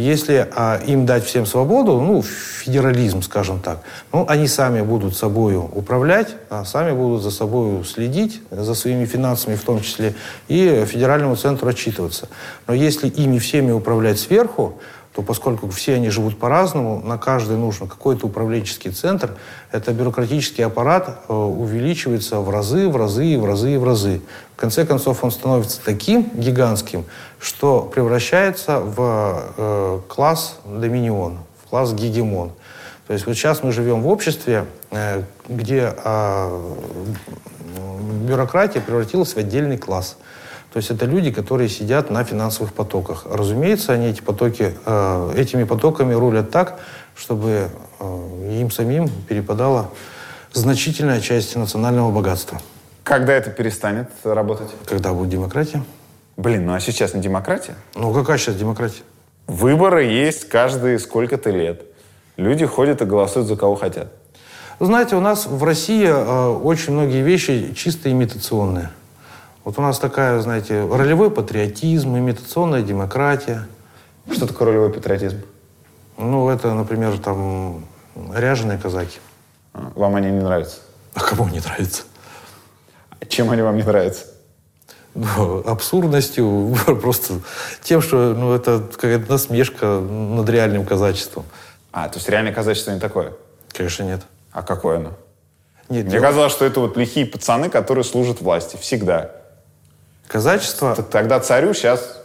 [0.00, 3.82] Если а, им дать всем свободу, ну, федерализм, скажем так,
[4.12, 9.56] ну, они сами будут собой управлять, а сами будут за собой следить, за своими финансами
[9.56, 10.14] в том числе,
[10.48, 12.28] и федеральному центру отчитываться.
[12.66, 14.80] Но если ими всеми управлять сверху,
[15.20, 19.36] то поскольку все они живут по-разному, на каждый нужен какой-то управленческий центр,
[19.70, 24.22] это бюрократический аппарат э, увеличивается в разы, в разы, в разы, в разы.
[24.56, 27.04] В конце концов, он становится таким гигантским,
[27.38, 32.52] что превращается в э, класс доминион, в класс гегемон.
[33.06, 36.62] То есть вот сейчас мы живем в обществе, э, где э,
[38.26, 40.16] бюрократия превратилась в отдельный класс–
[40.72, 43.26] то есть это люди, которые сидят на финансовых потоках.
[43.28, 46.78] Разумеется, они эти потоки, э, этими потоками рулят так,
[47.16, 49.90] чтобы э, им самим перепадала
[50.52, 52.60] значительная часть национального богатства.
[53.02, 54.70] Когда это перестанет работать?
[54.86, 55.82] Когда будет демократия.
[56.36, 57.74] Блин, ну а сейчас не демократия?
[57.96, 59.02] Ну какая сейчас демократия?
[59.48, 61.82] Выборы есть каждые сколько-то лет.
[62.36, 64.12] Люди ходят и голосуют за кого хотят.
[64.78, 68.90] знаете, у нас в России э, очень многие вещи чисто имитационные.
[69.70, 73.68] Вот у нас такая, знаете, ролевой патриотизм, имитационная демократия.
[74.28, 75.42] Что такое ролевой патриотизм?
[76.18, 77.84] Ну, это, например, там
[78.34, 79.20] ряженые казаки.
[79.72, 80.78] А, вам они не нравятся?
[81.14, 82.02] А кому не нравится?
[83.20, 84.24] А чем они вам не нравятся?
[85.14, 87.34] Ну, абсурдностью, просто
[87.80, 91.44] тем, что ну, это какая-то насмешка над реальным казачеством.
[91.92, 93.34] А, то есть реальное казачество не такое?
[93.72, 94.22] Конечно, нет.
[94.50, 95.12] А какое оно?
[95.88, 96.22] Нет, Мне дело...
[96.22, 98.76] казалось, что это вот лихие пацаны, которые служат власти.
[98.76, 99.36] Всегда.
[100.30, 100.94] Казачество...
[100.94, 102.20] Тогда царю, сейчас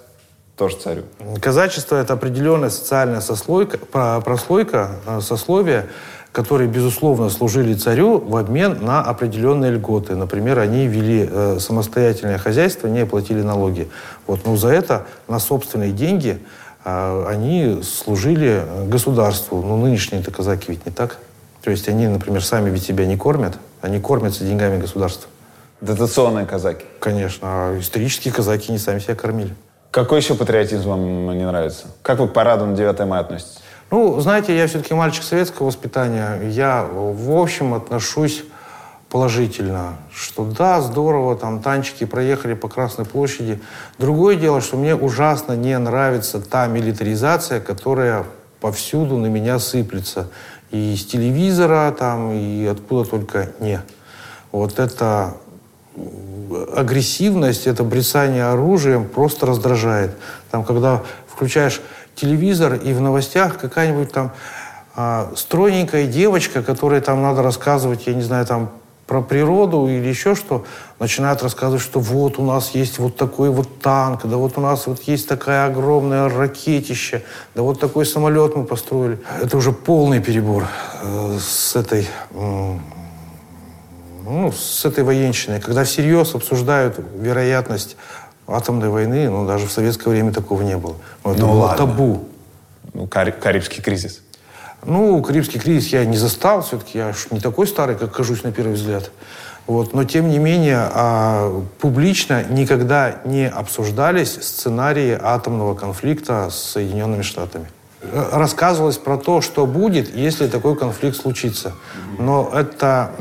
[0.56, 1.04] тоже царю.
[1.42, 3.80] Казачество– это определенная социальная сослойка,
[4.22, 5.88] прослойка, э, сословия,
[6.32, 10.16] которые, безусловно, служили царю в обмен на определенные льготы.
[10.16, 13.90] Например, они вели э, самостоятельное хозяйство, не платили налоги.
[14.28, 16.40] Вот, но за это на собственные деньги
[16.84, 19.64] э, они служили государству.
[19.64, 21.18] Ну, нынешние-то казаки ведь не так.
[21.64, 25.28] То есть они, например, сами ведь себя не кормят, они кормятся деньгами государства.
[25.86, 26.84] Дотационные казаки?
[27.00, 27.40] Конечно.
[27.44, 29.54] А исторические казаки не сами себя кормили.
[29.92, 31.86] Какой еще патриотизм вам не нравится?
[32.02, 33.60] Как вы к параду на 9 мая относитесь?
[33.92, 36.42] Ну, знаете, я все-таки мальчик советского воспитания.
[36.50, 38.44] Я, в общем, отношусь
[39.12, 43.62] положительно, что да, здорово, там танчики проехали по Красной площади.
[44.00, 48.26] Другое дело, что мне ужасно не нравится та милитаризация, которая
[48.60, 50.30] повсюду на меня сыплется.
[50.72, 53.80] И из телевизора там, и откуда только не.
[54.52, 55.36] Вот это
[56.76, 60.12] агрессивность, это брецание оружием просто раздражает.
[60.52, 61.82] Там, когда включаешь
[62.16, 64.32] телевизор, и в новостях какая-нибудь там
[64.96, 68.72] а, стройненькая девочка, которой там надо рассказывать, я не знаю, там
[69.08, 70.66] про природу или еще что,
[71.00, 74.88] начинают рассказывать, что вот у нас есть вот такой вот танк, да вот у нас
[74.88, 77.22] вот есть такая огромная ракетища,
[77.54, 79.20] да вот такой самолет мы построили.
[79.42, 80.66] Это уже полный перебор
[81.04, 82.08] э, с этой
[84.26, 87.96] ну, с этой военщиной, когда всерьез обсуждают вероятность
[88.48, 90.96] атомной войны, ну, даже в советское время такого не было.
[91.24, 91.78] Ну, это ну, было ладно.
[91.78, 92.26] табу.
[92.94, 94.22] Ну, Кариб, Карибский кризис.
[94.84, 98.74] Ну, Карибский кризис я не застал, все-таки я не такой старый, как кажусь на первый
[98.74, 99.12] взгляд.
[99.68, 99.94] Вот.
[99.94, 107.68] Но, тем не менее, а, публично никогда не обсуждались сценарии атомного конфликта с Соединенными Штатами.
[108.32, 111.74] Рассказывалось про то, что будет, если такой конфликт случится.
[112.18, 113.12] Но это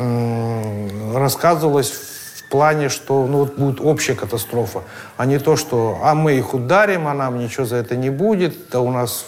[1.15, 4.83] рассказывалось в плане, что ну, вот будет общая катастрофа,
[5.17, 8.71] а не то, что а мы их ударим, а нам ничего за это не будет,
[8.71, 9.27] да у нас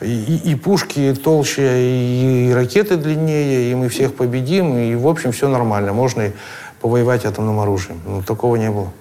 [0.00, 5.32] и, и пушки толще, и, и ракеты длиннее, и мы всех победим, и в общем
[5.32, 6.32] все нормально, можно и
[6.80, 8.00] повоевать атомным оружием.
[8.06, 8.92] Но такого не было.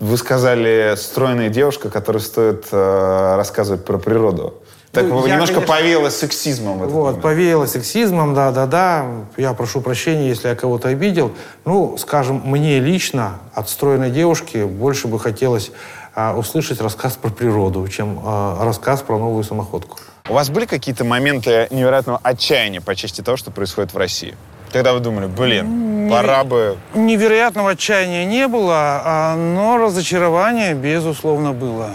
[0.00, 4.54] Вы сказали, стройная девушка, которая стоит э, рассказывать про природу.
[4.92, 6.78] Так ну, я, немножко конечно, повеяло сексизмом.
[6.78, 7.22] вот, момент.
[7.22, 9.06] повеяло сексизмом, да-да-да.
[9.36, 11.32] Я прошу прощения, если я кого-то обидел.
[11.66, 15.72] Ну, скажем, мне лично от стройной девушки больше бы хотелось
[16.14, 19.98] а, услышать рассказ про природу, чем а, рассказ про новую самоходку.
[20.28, 24.36] У вас были какие-то моменты невероятного отчаяния по части того, что происходит в России?
[24.72, 26.76] Когда вы думали, блин, пора бы...
[26.94, 31.90] Невероятного отчаяния не было, а, но разочарование, безусловно, было.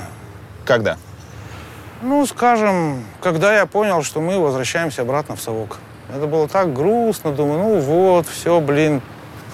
[0.63, 0.97] Когда?
[2.03, 5.77] Ну, скажем, когда я понял, что мы возвращаемся обратно в совок.
[6.13, 9.01] Это было так грустно, думаю, ну вот, все, блин,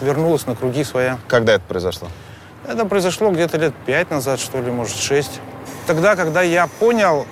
[0.01, 1.19] вернулась на круги своя.
[1.27, 2.07] Когда это произошло?
[2.67, 5.39] Это произошло где-то лет пять назад, что ли, может, шесть.
[5.85, 7.27] тогда, когда я понял,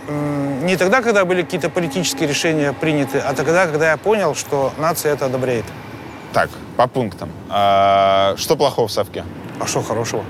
[0.61, 5.13] не тогда, когда были какие-то политические решения приняты, а тогда, когда я понял, что нация
[5.13, 5.65] это одобряет.
[6.31, 7.31] Так, по пунктам.
[7.49, 9.23] А, что плохого в совке?
[9.59, 10.23] А что хорошего?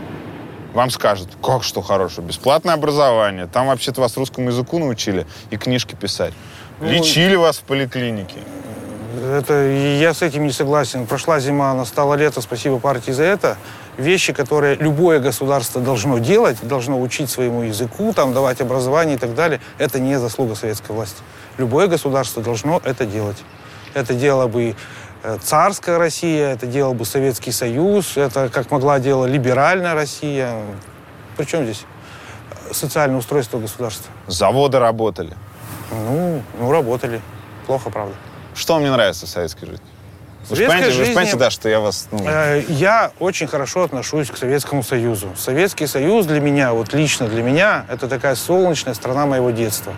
[0.77, 2.23] Вам скажут, как что хорошего?
[2.23, 3.47] Бесплатное образование.
[3.47, 6.35] Там вообще-то вас русскому языку научили и книжки писать.
[6.79, 8.35] Ну, Лечили вас в поликлинике.
[9.19, 11.07] Это, я с этим не согласен.
[11.07, 13.57] Прошла зима, настало лето, спасибо партии за это.
[13.97, 19.33] Вещи, которые любое государство должно делать, должно учить своему языку, там, давать образование и так
[19.33, 21.23] далее, это не заслуга советской власти.
[21.57, 23.37] Любое государство должно это делать.
[23.95, 24.75] Это делала бы
[25.41, 30.53] царская Россия, это делал бы Советский Союз, это, как могла делать либеральная Россия.
[31.37, 31.83] Причем здесь
[32.71, 34.11] социальное устройство государства?
[34.27, 35.33] Заводы работали.
[35.91, 37.21] Ну, ну, работали.
[37.65, 38.13] Плохо, правда.
[38.55, 39.85] Что вам не нравится в советской жизни?
[40.49, 42.07] Вы же понимаете, вы же жизни- понимаете, да, что я вас...
[42.11, 45.27] ну, Э, Я очень хорошо отношусь к Советскому Союзу.
[45.37, 49.93] Советский Союз для меня, вот лично для меня, это такая солнечная страна моего детства.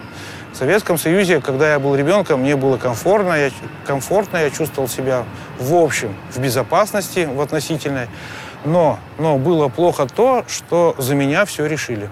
[0.59, 3.49] В Советском Союзе, когда я был ребенком, мне было комфортно, я,
[3.85, 5.23] комфортно, я чувствовал себя
[5.57, 8.07] в общем в безопасности, в относительной.
[8.65, 12.09] Но, но было плохо то, что за меня все решили.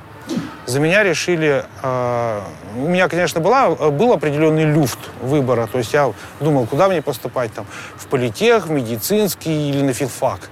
[0.66, 1.66] За меня решили...
[1.84, 2.42] э,
[2.78, 5.68] у меня, конечно, была, был определенный люфт выбора.
[5.70, 7.66] То есть я думал, куда мне поступать, там,
[7.98, 10.50] в политех, в медицинский или на филфак.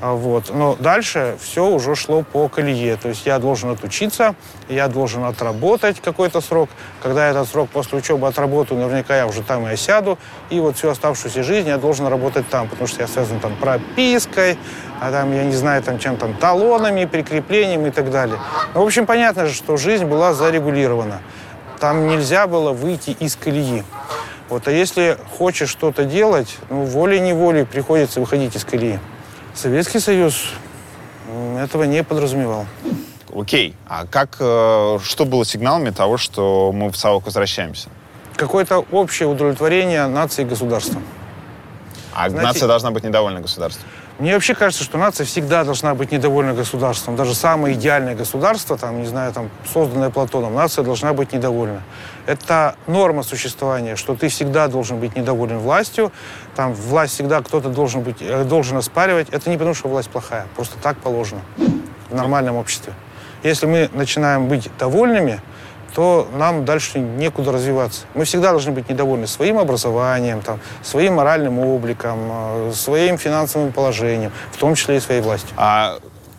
[0.00, 0.50] А, Вот.
[0.54, 2.96] Но дальше все уже шло по колее.
[2.96, 4.34] То есть я должен отучиться,
[4.68, 6.70] я должен отработать какой-то срок.
[7.02, 10.18] Когда этот срок после учебы отработаю, наверняка я уже там и осяду.
[10.50, 14.56] И вот всю оставшуюся жизнь я должен работать там, потому что я связан там пропиской,
[15.00, 18.38] а там, я не знаю, там чем там, талонами, прикреплением и так далее.
[18.74, 21.20] Ну, в общем, понятно же, что жизнь была зарегулирована.
[21.80, 23.84] Там нельзя было выйти из колеи.
[24.48, 28.98] Вот, а если хочешь что-то делать, ну, волей-неволей приходится выходить из колеи.
[29.58, 30.52] Советский Союз
[31.58, 32.66] этого не подразумевал.
[33.34, 37.88] Окей, а как, э, что было сигналами того, что мы в САОК возвращаемся?
[38.36, 41.02] Какое-то общее удовлетворение нации и государства.
[42.14, 43.84] А Знаете- нация должна быть недовольна государством.
[44.18, 47.14] Мне вообще кажется, что нация всегда должна быть недовольна государством.
[47.14, 51.84] Даже самое идеальное государство, там, не знаю, там, созданное Платоном, нация должна быть недовольна.
[52.26, 56.10] Это норма существования, что ты всегда должен быть недоволен властью,
[56.56, 59.28] там, власть всегда кто-то должен, быть, э, должен оспаривать.
[59.30, 61.42] Это не потому, что власть плохая, просто так положено
[62.10, 62.94] в нормальном обществе.
[63.44, 65.40] Если мы начинаем быть довольными,
[65.94, 68.02] то нам дальше некуда развиваться.
[68.14, 74.32] Мы всегда должны быть недовольны своим образованием, там, своим моральным обликом, э, своим финансовым положением,
[74.52, 75.50] в том числе и своей властью.
[75.56, 75.98] А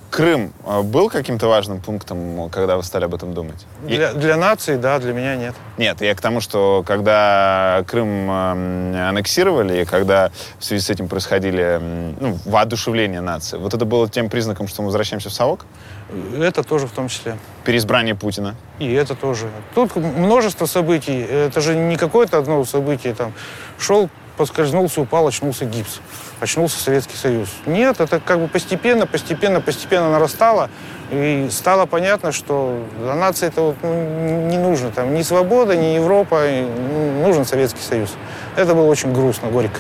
[0.10, 3.66] Крым э, был каким-то важным пунктом, когда вы стали об этом думать?
[3.84, 5.54] Для, для нации, да, для меня нет.
[5.78, 11.80] Нет, я к тому, что когда Крым аннексировали, и когда в связи с этим происходили
[12.20, 15.66] ну, воодушевление нации, вот это было тем признаком, что мы возвращаемся в САОК?
[16.40, 17.38] Это тоже в том числе.
[17.64, 18.56] Переизбрание Путина?
[18.80, 19.50] И это тоже.
[19.76, 21.22] Тут множество событий.
[21.22, 23.14] Это же не какое-то одно событие.
[23.14, 23.34] Там
[23.78, 26.00] шел, поскользнулся, упал, очнулся гипс.
[26.40, 27.50] Очнулся Советский Союз.
[27.66, 30.70] Нет, это как бы постепенно, постепенно, постепенно нарастало.
[31.12, 34.92] И стало понятно, что для нации это вот, ну, не нужно.
[34.92, 36.44] Там ни свобода, ни Европа.
[36.48, 38.12] ну, нужен Советский Союз.
[38.56, 39.80] Это было очень грустно, горько.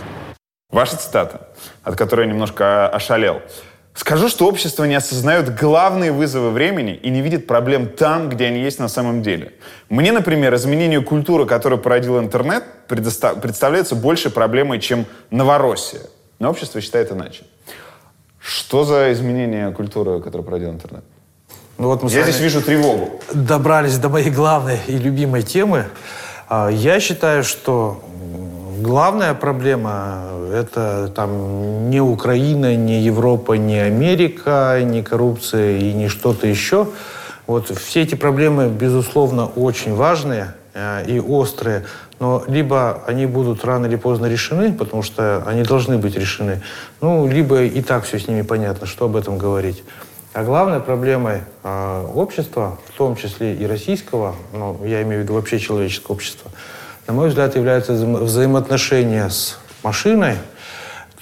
[0.71, 1.47] Ваша цитата,
[1.83, 3.41] от которой я немножко ошалел.
[3.93, 8.61] Скажу, что общество не осознает главные вызовы времени и не видит проблем там, где они
[8.61, 9.51] есть на самом деле.
[9.89, 16.01] Мне, например, изменение культуры, которую породил интернет, представляется большей проблемой, чем Новороссия.
[16.39, 17.43] Но общество считает иначе.
[18.39, 21.03] Что за изменение культуры, которую породил интернет?
[21.77, 23.19] Ну, вот мы Я здесь вижу тревогу.
[23.33, 25.85] добрались до моей главной и любимой темы.
[26.47, 28.01] А, Я считаю, что
[28.81, 36.47] главная проблема– это там не Украина, не Европа, не Америка, не коррупция и не что-то
[36.47, 36.87] еще.
[37.47, 41.85] Вот все эти проблемы, безусловно, очень важные э, и острые,
[42.19, 46.61] но либо они будут рано или поздно решены, потому что они должны быть решены,
[47.01, 49.83] ну, либо и так все с ними понятно, что об этом говорить.
[50.33, 55.33] А главной проблемой э, общества, в том числе и российского, ну, я имею в виду
[55.33, 56.51] вообще человеческого общества,
[57.09, 60.35] на мой взгляд, является взаимо- взаимоотношения с машиной,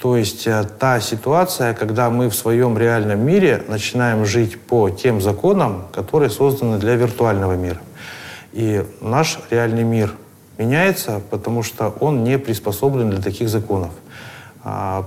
[0.02, 5.22] то есть э, та ситуация, когда мы в своем реальном мире начинаем жить по тем
[5.22, 7.80] законам, которые созданы для виртуального мира.
[8.52, 10.12] И наш реальный мир
[10.58, 13.92] меняется, потому что он не приспособлен для таких законов.
[14.62, 15.06] А,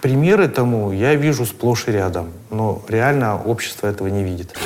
[0.00, 4.56] Примеры тому я вижу сплошь и рядом, но реально общество этого не видит.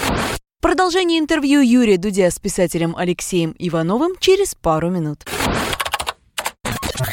[0.60, 5.24] Продолжение интервью Юрия Дудя с писателем Алексеем Ивановым через пару минут.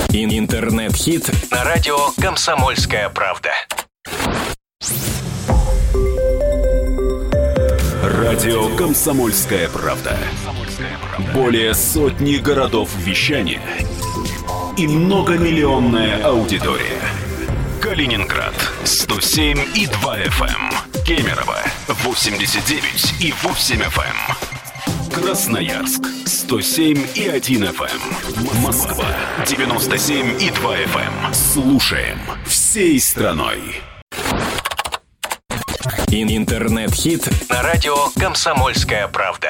[0.09, 3.51] Ин- Интернет-хит на радио «Комсомольская правда».
[8.03, 10.17] Радио «Комсомольская правда».
[11.33, 13.61] Более сотни городов вещания
[14.77, 17.01] и многомиллионная аудитория.
[17.81, 18.53] Калининград
[18.85, 20.92] 107 и 2 FM.
[21.07, 21.17] Эм.
[21.17, 25.13] Кемерово 89 и 8 FM.
[25.13, 28.61] Красноярск 107 и 1 FM.
[28.61, 29.05] Москва
[29.47, 31.33] 97 и 2 FM.
[31.33, 33.59] Слушаем всей страной.
[36.09, 39.49] Ин- Интернет-хит на радио «Комсомольская правда».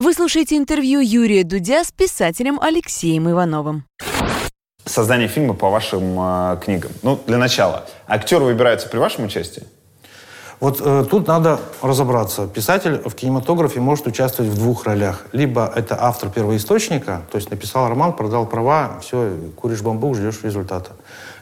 [0.00, 3.84] Вы слушаете интервью Юрия Дудя с писателем Алексеем Ивановым.
[4.84, 6.92] Создание фильма по вашим э, книгам.
[7.02, 7.86] Ну, для начала.
[8.06, 9.64] Актеры выбираются при вашем участии?
[10.60, 12.48] Вот э, тут надо разобраться.
[12.48, 15.24] Писатель в кинематографе может участвовать в двух ролях.
[15.32, 20.90] Либо это автор первоисточника, то есть написал роман, продал права, все, куришь бамбук, ждешь результата.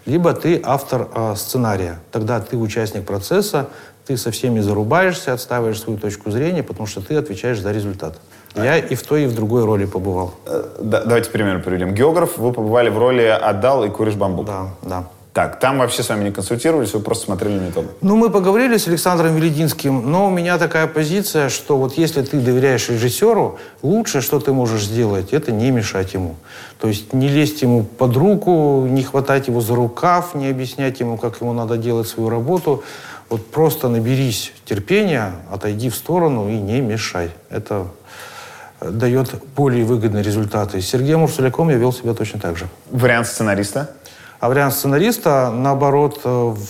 [0.04, 1.98] Либо ты автор э, сценария.
[2.12, 3.68] Тогда ты участник процесса,
[4.06, 8.18] ты со всеми зарубаешься, отстаиваешь свою точку зрения, потому что ты отвечаешь за результат.
[8.54, 10.34] Я и в той, и в другой роли побывал.
[10.46, 11.94] Э, да- давайте пример приведем.
[11.94, 14.46] Географ, вы побывали в роли «Отдал» и «Куришь бамбук».
[14.46, 15.04] Да, да.
[15.36, 17.88] Так, там вообще с вами не консультировались, вы просто смотрели методу.
[18.00, 22.40] Ну, мы поговорили с Александром Велединским, но у меня такая позиция, что вот если ты
[22.40, 26.36] доверяешь режиссеру, лучшее, что ты можешь сделать, это не мешать ему.
[26.80, 31.18] То есть не лезть ему под руку, не хватать его за рукав, не объяснять ему,
[31.18, 32.82] как ему надо делать свою работу.
[33.28, 37.28] Вот просто наберись терпения, отойди в сторону и не мешай.
[37.50, 37.88] Это
[38.80, 40.80] э, дает более выгодные результаты.
[40.80, 42.68] С Сергеем Урсуляком я вел себя точно так же.
[42.90, 43.90] Вариант сценариста?
[44.46, 46.20] А вариант сценариста, наоборот,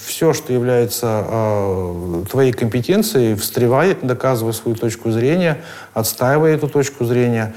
[0.06, 5.58] все, что является э, твоей компетенцией, встревай, доказывай свою точку зрения,
[5.92, 7.54] отстаивай эту точку зрения.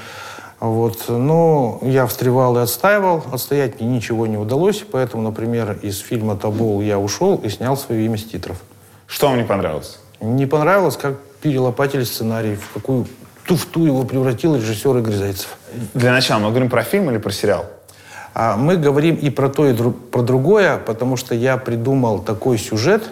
[0.60, 1.06] Вот.
[1.08, 6.82] Но я встревал и отстаивал, отстоять мне ничего не удалось, поэтому, например, из фильма «Табол»
[6.82, 8.58] я ушел и снял свое имя с титров.
[9.08, 10.00] Что вам не понравилось?
[10.20, 13.08] Не понравилось, как перелопатили сценарий, в какую
[13.46, 15.56] туфту его превратил режиссер Игорь Зайцев.
[15.94, 17.68] Для начала мы говорим про фильм или про сериал?
[18.34, 22.58] А мы говорим и про то, и дру- про другое, потому что я придумал такой
[22.58, 23.04] сюжет,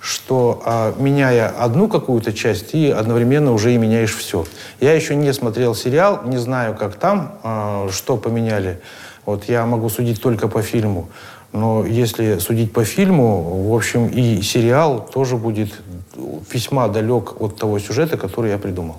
[0.00, 4.44] что а, меняя одну какую-то часть, ты одновременно уже и меняешь все.
[4.80, 8.80] Я еще не смотрел сериал, не знаю, как там, а, что поменяли.
[9.24, 11.08] Вот я могу судить только по фильму.
[11.52, 15.72] Но если судить по фильму, в общем, и сериал тоже будет
[16.52, 18.96] весьма далек от того сюжета, который я придумал.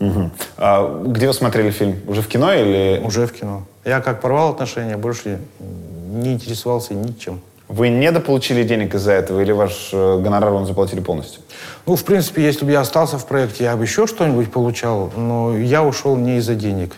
[0.00, 0.30] Мгм.
[0.56, 1.96] А где вы смотрели фильм?
[2.06, 3.00] Уже в кино или...
[3.04, 3.62] Уже в кино.
[3.88, 7.40] Я как порвал отношения, больше не интересовался ничем.
[7.68, 11.40] Вы недополучили денег из-за этого или ваш э, гонорар вам заплатили полностью?
[11.86, 15.56] Ну, в принципе, если бы я остался в проекте, я бы еще что-нибудь получал, но
[15.56, 16.96] я ушел не из-за денег.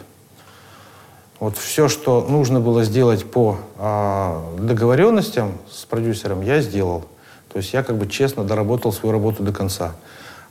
[1.38, 7.04] Вот все, что нужно было сделать по а, договоренностям с продюсером, я сделал.
[7.52, 9.92] То есть я как бы честно доработал свою работу до конца.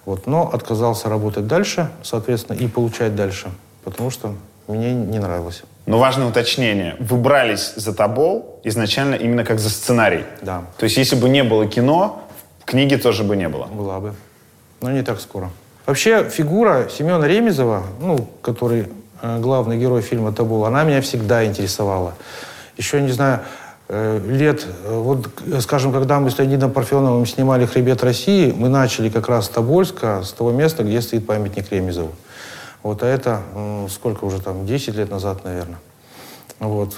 [0.05, 3.49] Вот, но отказался работать дальше, соответственно, и получать дальше,
[3.83, 4.35] потому что
[4.69, 5.63] мне не нравилось.
[5.89, 6.95] Но важное уточнение.
[6.99, 10.23] Вы брались за Тобол изначально именно как за сценарий.
[10.43, 10.65] Да.
[10.77, 12.21] То есть если бы не было кино,
[12.63, 13.65] книги тоже бы не было.
[13.65, 14.13] Была бы.
[14.81, 15.49] Но не так скоро.
[15.87, 18.89] Вообще, фигура Семена Ремезова, ну, который
[19.23, 22.13] э, главный герой фильма «Табул», она меня всегда интересовала.
[22.77, 23.39] Еще, не знаю,
[23.87, 25.27] э, лет, э, вот,
[25.61, 30.21] скажем, когда мы с Леонидом Парфеновым снимали «Хребет России», мы начали как раз с Тобольска,
[30.23, 32.11] с того места, где стоит памятник Ремезову.
[32.83, 33.41] Вот, а это
[33.89, 35.79] сколько уже там, 10 лет назад, наверное.
[36.59, 36.97] Вот.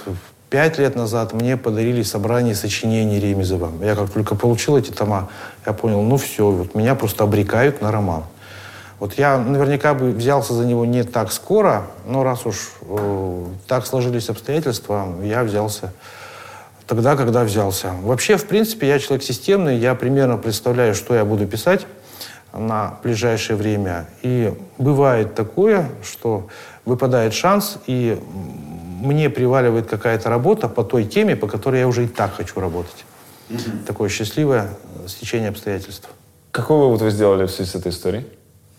[0.50, 3.72] Пять лет назад мне подарили собрание сочинений Ремезова.
[3.82, 5.30] Я как только получил эти тома,
[5.64, 8.24] я понял, ну все, вот меня просто обрекают на роман.
[8.98, 13.86] Вот я наверняка бы взялся за него не так скоро, но раз уж э, так
[13.86, 15.92] сложились обстоятельства, я взялся
[16.86, 17.94] тогда, когда взялся.
[18.02, 21.86] Вообще, в принципе, я человек системный, я примерно представляю, что я буду писать
[22.52, 24.06] на ближайшее время.
[24.22, 26.48] И бывает такое, что
[26.84, 28.18] выпадает шанс, и
[29.02, 33.04] мне приваливает какая-то работа по той теме, по которой я уже и так хочу работать.
[33.86, 34.70] Такое счастливое
[35.04, 36.08] э, стечение обстоятельств.
[36.52, 38.26] Какой вывод вы сделали в связи с этой историей?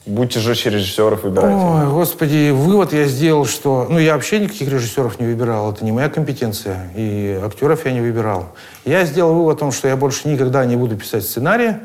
[0.06, 1.56] Будьте жестче режиссеров, выбирайте.
[1.56, 3.88] Ой, господи, вывод я сделал, что...
[3.90, 6.92] Ну, я вообще никаких режиссеров не выбирал, это не моя компетенция.
[6.96, 8.50] И актеров я не выбирал.
[8.84, 11.78] Я сделал вывод о том, что я больше никогда не буду писать сценарии.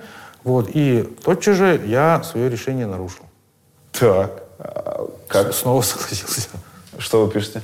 [0.44, 3.24] Вот, и тотчас же я свое решение нарушил.
[3.92, 4.42] Так.
[4.58, 5.52] а Как?
[5.52, 6.48] Снова согласился.
[6.98, 7.62] Что вы пишете?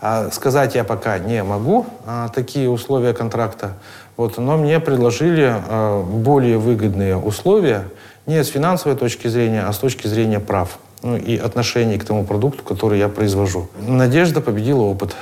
[0.00, 3.74] А сказать я пока не могу, а, такие условия контракта.
[4.16, 7.84] Вот, но мне предложили а, более выгодные условия
[8.26, 12.24] не с финансовой точки зрения, а с точки зрения прав ну, и отношений к тому
[12.24, 13.68] продукту, который я произвожу.
[13.80, 15.14] Надежда победила опыт.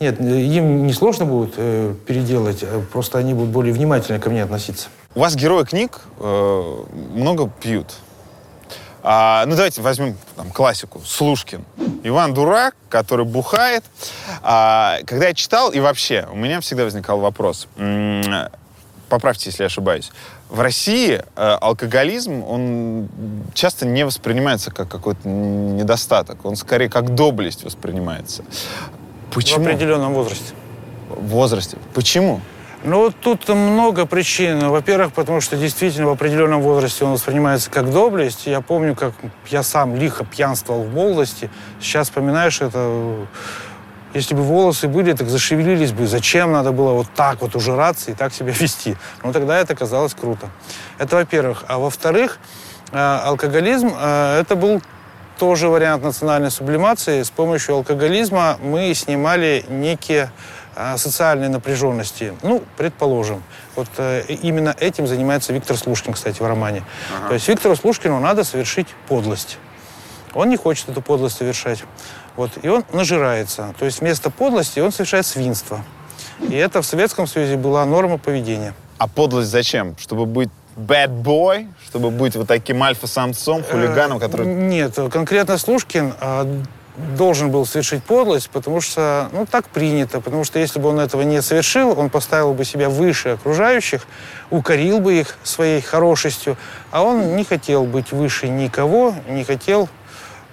[0.00, 4.42] Нет, им не сложно будет э, переделать, э, просто они будут более внимательно ко мне
[4.42, 4.88] относиться.
[5.14, 6.84] У вас герои книг э,
[7.14, 7.94] много пьют.
[9.06, 11.00] А, ну, давайте возьмем там, классику.
[11.04, 11.64] Слушкин.
[12.02, 13.84] Иван Дурак, который бухает.
[14.42, 17.68] А, когда я читал, и вообще, у меня всегда возникал вопрос.
[19.08, 20.10] Поправьте, если я ошибаюсь.
[20.48, 23.08] В России э, алкоголизм, он
[23.52, 26.44] часто не воспринимается как какой-то недостаток.
[26.44, 28.42] Он скорее как доблесть воспринимается.
[29.30, 29.66] В Почему?
[29.66, 30.54] определенном возрасте.
[31.08, 31.76] В возрасте.
[31.92, 32.40] Почему?
[32.86, 34.68] Ну, вот тут много причин.
[34.68, 38.46] Во-первых, потому что действительно в определенном возрасте он воспринимается как доблесть.
[38.46, 39.14] Я помню, как
[39.48, 41.50] я сам лихо пьянствовал в молодости.
[41.80, 43.26] Сейчас вспоминаешь это...
[44.12, 46.06] Если бы волосы были, так зашевелились бы.
[46.06, 48.96] Зачем надо было вот так вот ужираться и так себя вести?
[49.22, 50.50] Ну, тогда это казалось круто.
[50.98, 51.64] Это во-первых.
[51.68, 52.38] А во-вторых,
[52.92, 54.82] э, алкоголизм э, это был
[55.38, 57.22] тоже вариант национальной сублимации.
[57.22, 60.30] С помощью алкоголизма мы снимали некие
[60.76, 62.34] э, социальные напряженности.
[62.42, 63.42] Ну, предположим.
[63.76, 66.82] Вот э, именно этим занимается Виктор Слушкин, кстати, в романе.
[67.28, 69.58] То есть Виктору Слушкину надо совершить подлость.
[70.34, 71.84] Он не хочет эту подлость совершать.
[72.36, 73.74] Вот, и он нажирается.
[73.78, 75.84] То есть вместо подлости он совершает свинство.
[76.40, 78.74] И это в Советском Союзе была норма поведения.
[78.98, 79.96] А подлость зачем?
[79.98, 81.68] Чтобы быть bad boy?
[81.86, 84.46] Чтобы быть вот таким альфа-самцом, хулиганом, который...
[84.46, 86.46] Нет, конкретно Слушкин а,
[86.96, 90.20] должен был совершить подлость, потому что, ну, так принято.
[90.20, 94.06] Потому что если бы он этого не совершил, он поставил бы себя выше окружающих,
[94.50, 96.56] укорил бы их своей хорошестью,
[96.90, 99.88] а он не хотел быть выше никого, не хотел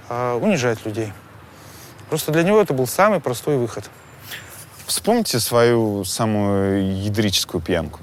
[0.09, 1.13] а, унижать людей.
[2.09, 3.89] Просто для него это был самый простой выход.
[4.87, 7.99] Вспомните свою самую ядрическую пьянку.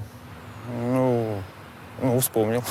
[0.81, 1.37] Ну,
[2.01, 2.63] ну, вспомнил.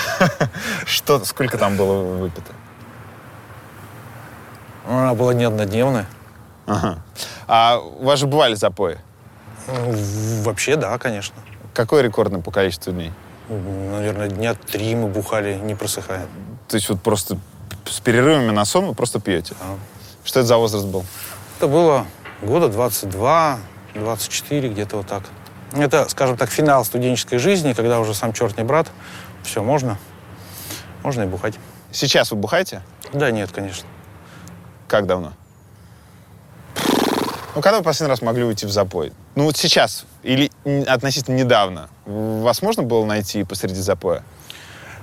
[0.86, 2.52] Что, сколько там было выпито?
[4.86, 6.06] Она была не однодневная.
[6.66, 6.98] Ага.
[7.46, 8.98] А у вас же бывали запои?
[9.66, 9.94] Ну,
[10.42, 11.34] Вообще, да, конечно.
[11.74, 13.12] Какой рекордный по количеству дней?
[13.48, 16.26] Наверное, дня три мы бухали, не просыхая.
[16.68, 17.38] То есть вот просто
[17.84, 19.54] с перерывами на сон вы просто пьете?
[19.60, 19.66] Да.
[20.24, 21.04] Что это за возраст был?
[21.58, 22.06] Это было
[22.42, 23.58] года 22,
[23.94, 25.22] 24, где-то вот так.
[25.72, 28.88] Это, скажем так, финал студенческой жизни, когда уже сам черт не брат.
[29.42, 29.98] Все, можно.
[31.02, 31.54] Можно и бухать.
[31.92, 32.82] Сейчас вы бухаете?
[33.12, 33.86] Да нет, конечно.
[34.88, 35.32] Как давно?
[37.54, 39.12] Ну, когда вы последний раз могли уйти в запой?
[39.34, 40.50] Ну, вот сейчас или
[40.86, 41.88] относительно недавно.
[42.04, 44.22] Вас можно было найти посреди запоя?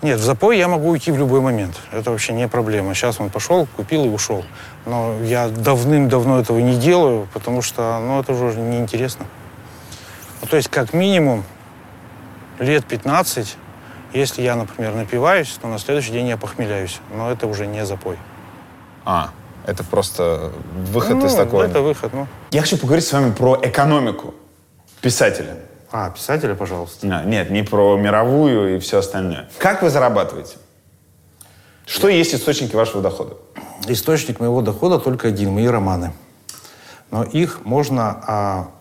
[0.04, 1.80] Нет, в запой я могу уйти в любой момент.
[1.92, 2.94] Это вообще не проблема.
[2.94, 4.44] Сейчас он пошел, купил и ушел.
[4.86, 9.26] Но я давным-давно этого не делаю, потому что, ну, это уже неинтересно.
[10.42, 11.46] Ну, то есть, как минимум,
[12.60, 13.56] лет 15,
[14.14, 17.00] если я, например, напиваюсь, то на следующий день я похмеляюсь.
[17.16, 18.18] Но это уже не запой.
[19.06, 19.32] А,
[19.66, 20.52] это просто
[20.92, 21.64] выход ну, из такого.
[21.64, 22.28] Это выход, ну.
[22.52, 24.34] Я хочу поговорить с вами про экономику
[25.02, 25.58] писателя.
[25.92, 27.08] А, писателя, пожалуйста.
[27.08, 29.50] А, нет, не про мировую и все остальное.
[29.60, 30.56] Как вы зарабатываете?
[31.86, 33.38] Что есть источники вашего дохода?
[33.88, 36.14] Источник моего дохода только один, мои романы.
[37.12, 38.72] Но их можно, а,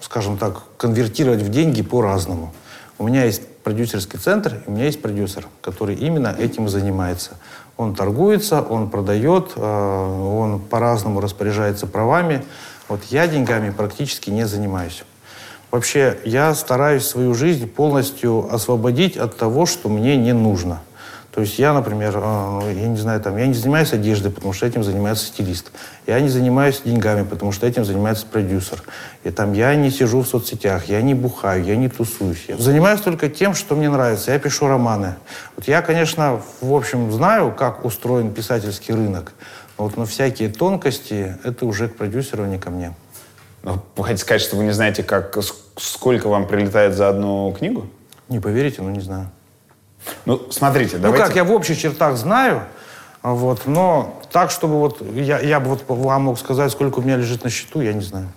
[0.00, 2.52] скажем так, конвертировать в деньги по-разному.
[2.98, 7.32] У меня есть продюсерский центр, и у меня есть продюсер, который именно этим и занимается.
[7.76, 12.44] Он торгуется, он продает, а, он по-разному распоряжается правами.
[12.88, 15.04] Вот я деньгами практически не занимаюсь.
[15.70, 20.80] Вообще, я стараюсь свою жизнь полностью освободить от того, что мне не нужно.
[21.36, 24.64] То есть я, например, э, я не знаю, там, я не занимаюсь одеждой, потому что
[24.64, 25.70] этим занимается стилист.
[26.06, 28.82] Я не занимаюсь деньгами, потому что этим занимается продюсер.
[29.22, 32.46] И там я не сижу в соцсетях, я не бухаю, я не тусуюсь.
[32.48, 34.32] Я занимаюсь только тем, что мне нравится.
[34.32, 35.16] Я пишу романы.
[35.56, 39.34] Вот я, конечно, в общем, знаю, как устроен писательский рынок.
[39.76, 42.94] Но вот на всякие тонкости это уже к продюсеру, а не ко мне.
[43.62, 45.36] Ну, Вы хотите сказать, что вы не знаете, как,
[45.76, 47.90] сколько вам прилетает за одну книгу?
[48.30, 49.28] Не поверите, но не знаю.
[50.24, 51.22] Ну, смотрите, давайте...
[51.22, 52.62] Ну как, я в общих чертах знаю,
[53.22, 57.16] вот, но так, чтобы вот я, я бы вот вам мог сказать, сколько у меня
[57.16, 58.28] лежит на счету, я не знаю.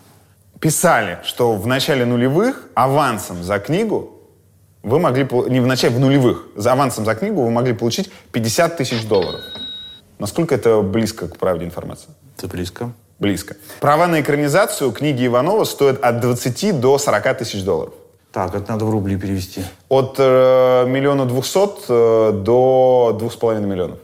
[0.60, 4.20] Писали, что в начале нулевых авансом за книгу
[4.84, 5.28] вы могли...
[5.50, 6.48] Не в начале, в нулевых.
[6.56, 9.42] За авансом за книгу вы могли получить 50 тысяч долларов.
[10.20, 12.10] Насколько это близко к правде информации?
[12.38, 12.92] Это близко.
[13.20, 13.56] Близко.
[13.80, 17.94] Права на экранизацию книги Иванова стоят от 20 до 40 тысяч долларов.
[18.32, 19.64] Так, это надо в рубли перевести.
[19.90, 23.98] От э, миллиона двухсот э, до двух с половиной миллионов.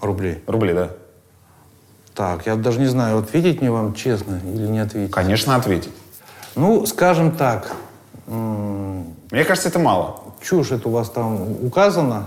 [0.00, 0.42] Рублей.
[0.46, 0.90] Рублей, да.
[2.14, 5.12] Так, я даже не знаю, ответить мне вам честно или не ответить.
[5.12, 5.92] Конечно, ответить.
[6.54, 7.72] Ну, скажем так,
[8.26, 10.20] Мне кажется, это мало.
[10.42, 12.26] чушь это у вас там указано,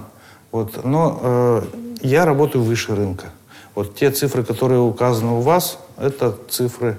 [0.52, 1.62] вот, но э,
[2.02, 3.28] я работаю выше рынка.
[3.76, 6.98] Вот те цифры, которые указаны у вас, это цифры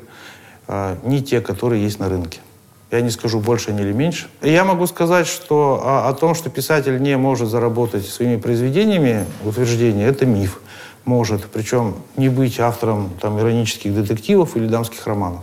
[0.68, 2.40] э, не те, которые есть на рынке.
[2.90, 4.28] Я не скажу больше или меньше.
[4.42, 10.06] Я могу сказать, что о, о том, что писатель не может заработать своими произведениями, утверждение,
[10.06, 10.60] это миф.
[11.04, 15.42] Может, причем не быть автором там, иронических детективов или дамских романов.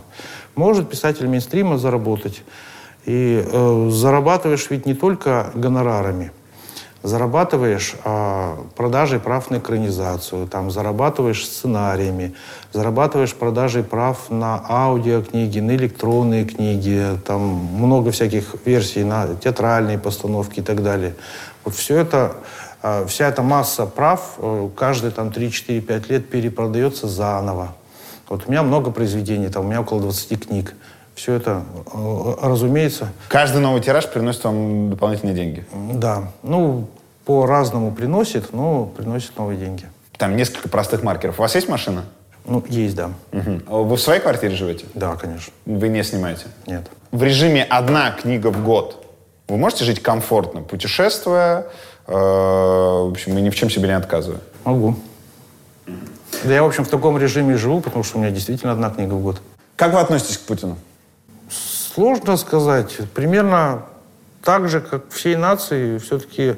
[0.54, 2.42] Может писатель мейнстрима заработать.
[3.04, 6.32] И э, зарабатываешь ведь не только гонорарами–
[7.04, 12.34] зарабатываешь а, продажей прав на экранизацию, там, зарабатываешь сценариями,
[12.72, 20.60] зарабатываешь продажей прав на аудиокниги, на электронные книги, там много всяких версий на театральные постановки
[20.60, 21.14] и так далее.
[21.62, 22.36] Вот все это,
[22.82, 27.74] а, вся эта масса прав э, каждые там 3-4-5 лет перепродается заново.
[28.30, 30.74] Вот у меня много произведений, там у меня около 20 книг.
[31.14, 33.12] Все это, э, разумеется...
[33.28, 35.64] Каждый новый тираж приносит вам дополнительные деньги?
[35.92, 36.32] Да.
[36.42, 36.88] Ну,
[37.24, 39.88] по-разному приносит, но приносит новые деньги.
[40.16, 41.38] Там несколько простых маркеров.
[41.38, 42.04] У вас есть машина?
[42.44, 43.10] Ну, есть, да.
[43.32, 43.84] Угу.
[43.84, 44.84] Вы в своей квартире живете?
[44.94, 45.52] Да, конечно.
[45.64, 46.46] Вы не снимаете?
[46.66, 46.88] Нет.
[47.10, 49.04] В режиме одна книга в год
[49.48, 51.66] вы можете жить комфортно, путешествуя,
[52.06, 54.40] э, в общем, и ни в чем себе не отказывая?
[54.64, 54.96] Могу.
[56.44, 59.14] Да я, в общем, в таком режиме живу, потому что у меня действительно одна книга
[59.14, 59.40] в год.
[59.76, 60.76] Как вы относитесь к Путину?
[61.50, 62.98] Сложно сказать.
[63.14, 63.84] Примерно
[64.42, 66.56] так же, как всей нации, все-таки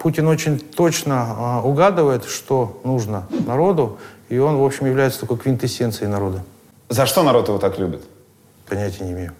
[0.00, 3.98] Путин очень точно а, угадывает, что нужно народу,
[4.28, 6.42] и он, в общем, является такой квинтэссенцией народа.
[6.88, 8.02] За что народ его так любит?
[8.68, 9.32] Понятия не имею.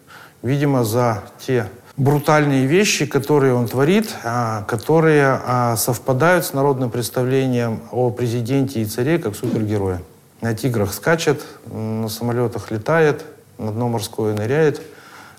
[0.43, 1.67] Видимо, за те
[1.97, 9.19] брутальные вещи, которые он творит, а, которые совпадают с народным представлением о президенте и царе
[9.19, 10.01] как супергероя.
[10.41, 13.25] На тиграх скачет, на самолетах летает,
[13.59, 14.81] на дно морское ныряет,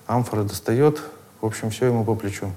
[0.05, 1.01] амфоры достает.
[1.39, 2.51] В общем, все ему по плечу.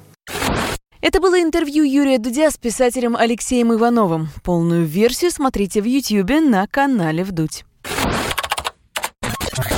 [1.04, 4.30] Это было интервью Юрия Дудя с писателем Алексеем Ивановым.
[4.42, 7.66] Полную версию смотрите в Ютьюбе на канале «Вдудь».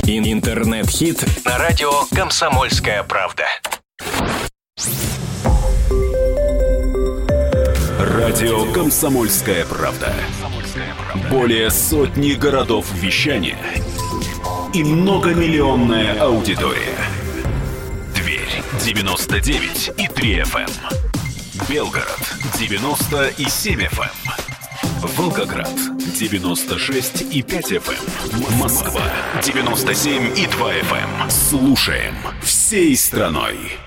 [0.03, 3.43] Интернет-хит на радио «Комсомольская правда».
[7.99, 10.13] Радио «Комсомольская правда».
[11.29, 13.59] Более сотни городов вещания
[14.73, 16.95] и многомиллионная аудитория.
[18.15, 21.06] Дверь 99 и 3 FM.
[21.69, 22.19] Белгород
[22.57, 24.01] 90 и 7 FM.
[24.01, 25.09] Эм.
[25.15, 25.73] Волгоград
[26.19, 28.51] 96 и 5 FM.
[28.51, 28.57] Эм.
[28.57, 29.01] Москва
[29.43, 31.21] 97 и 2 FM.
[31.21, 31.29] Эм.
[31.29, 33.77] Слушаем всей страной.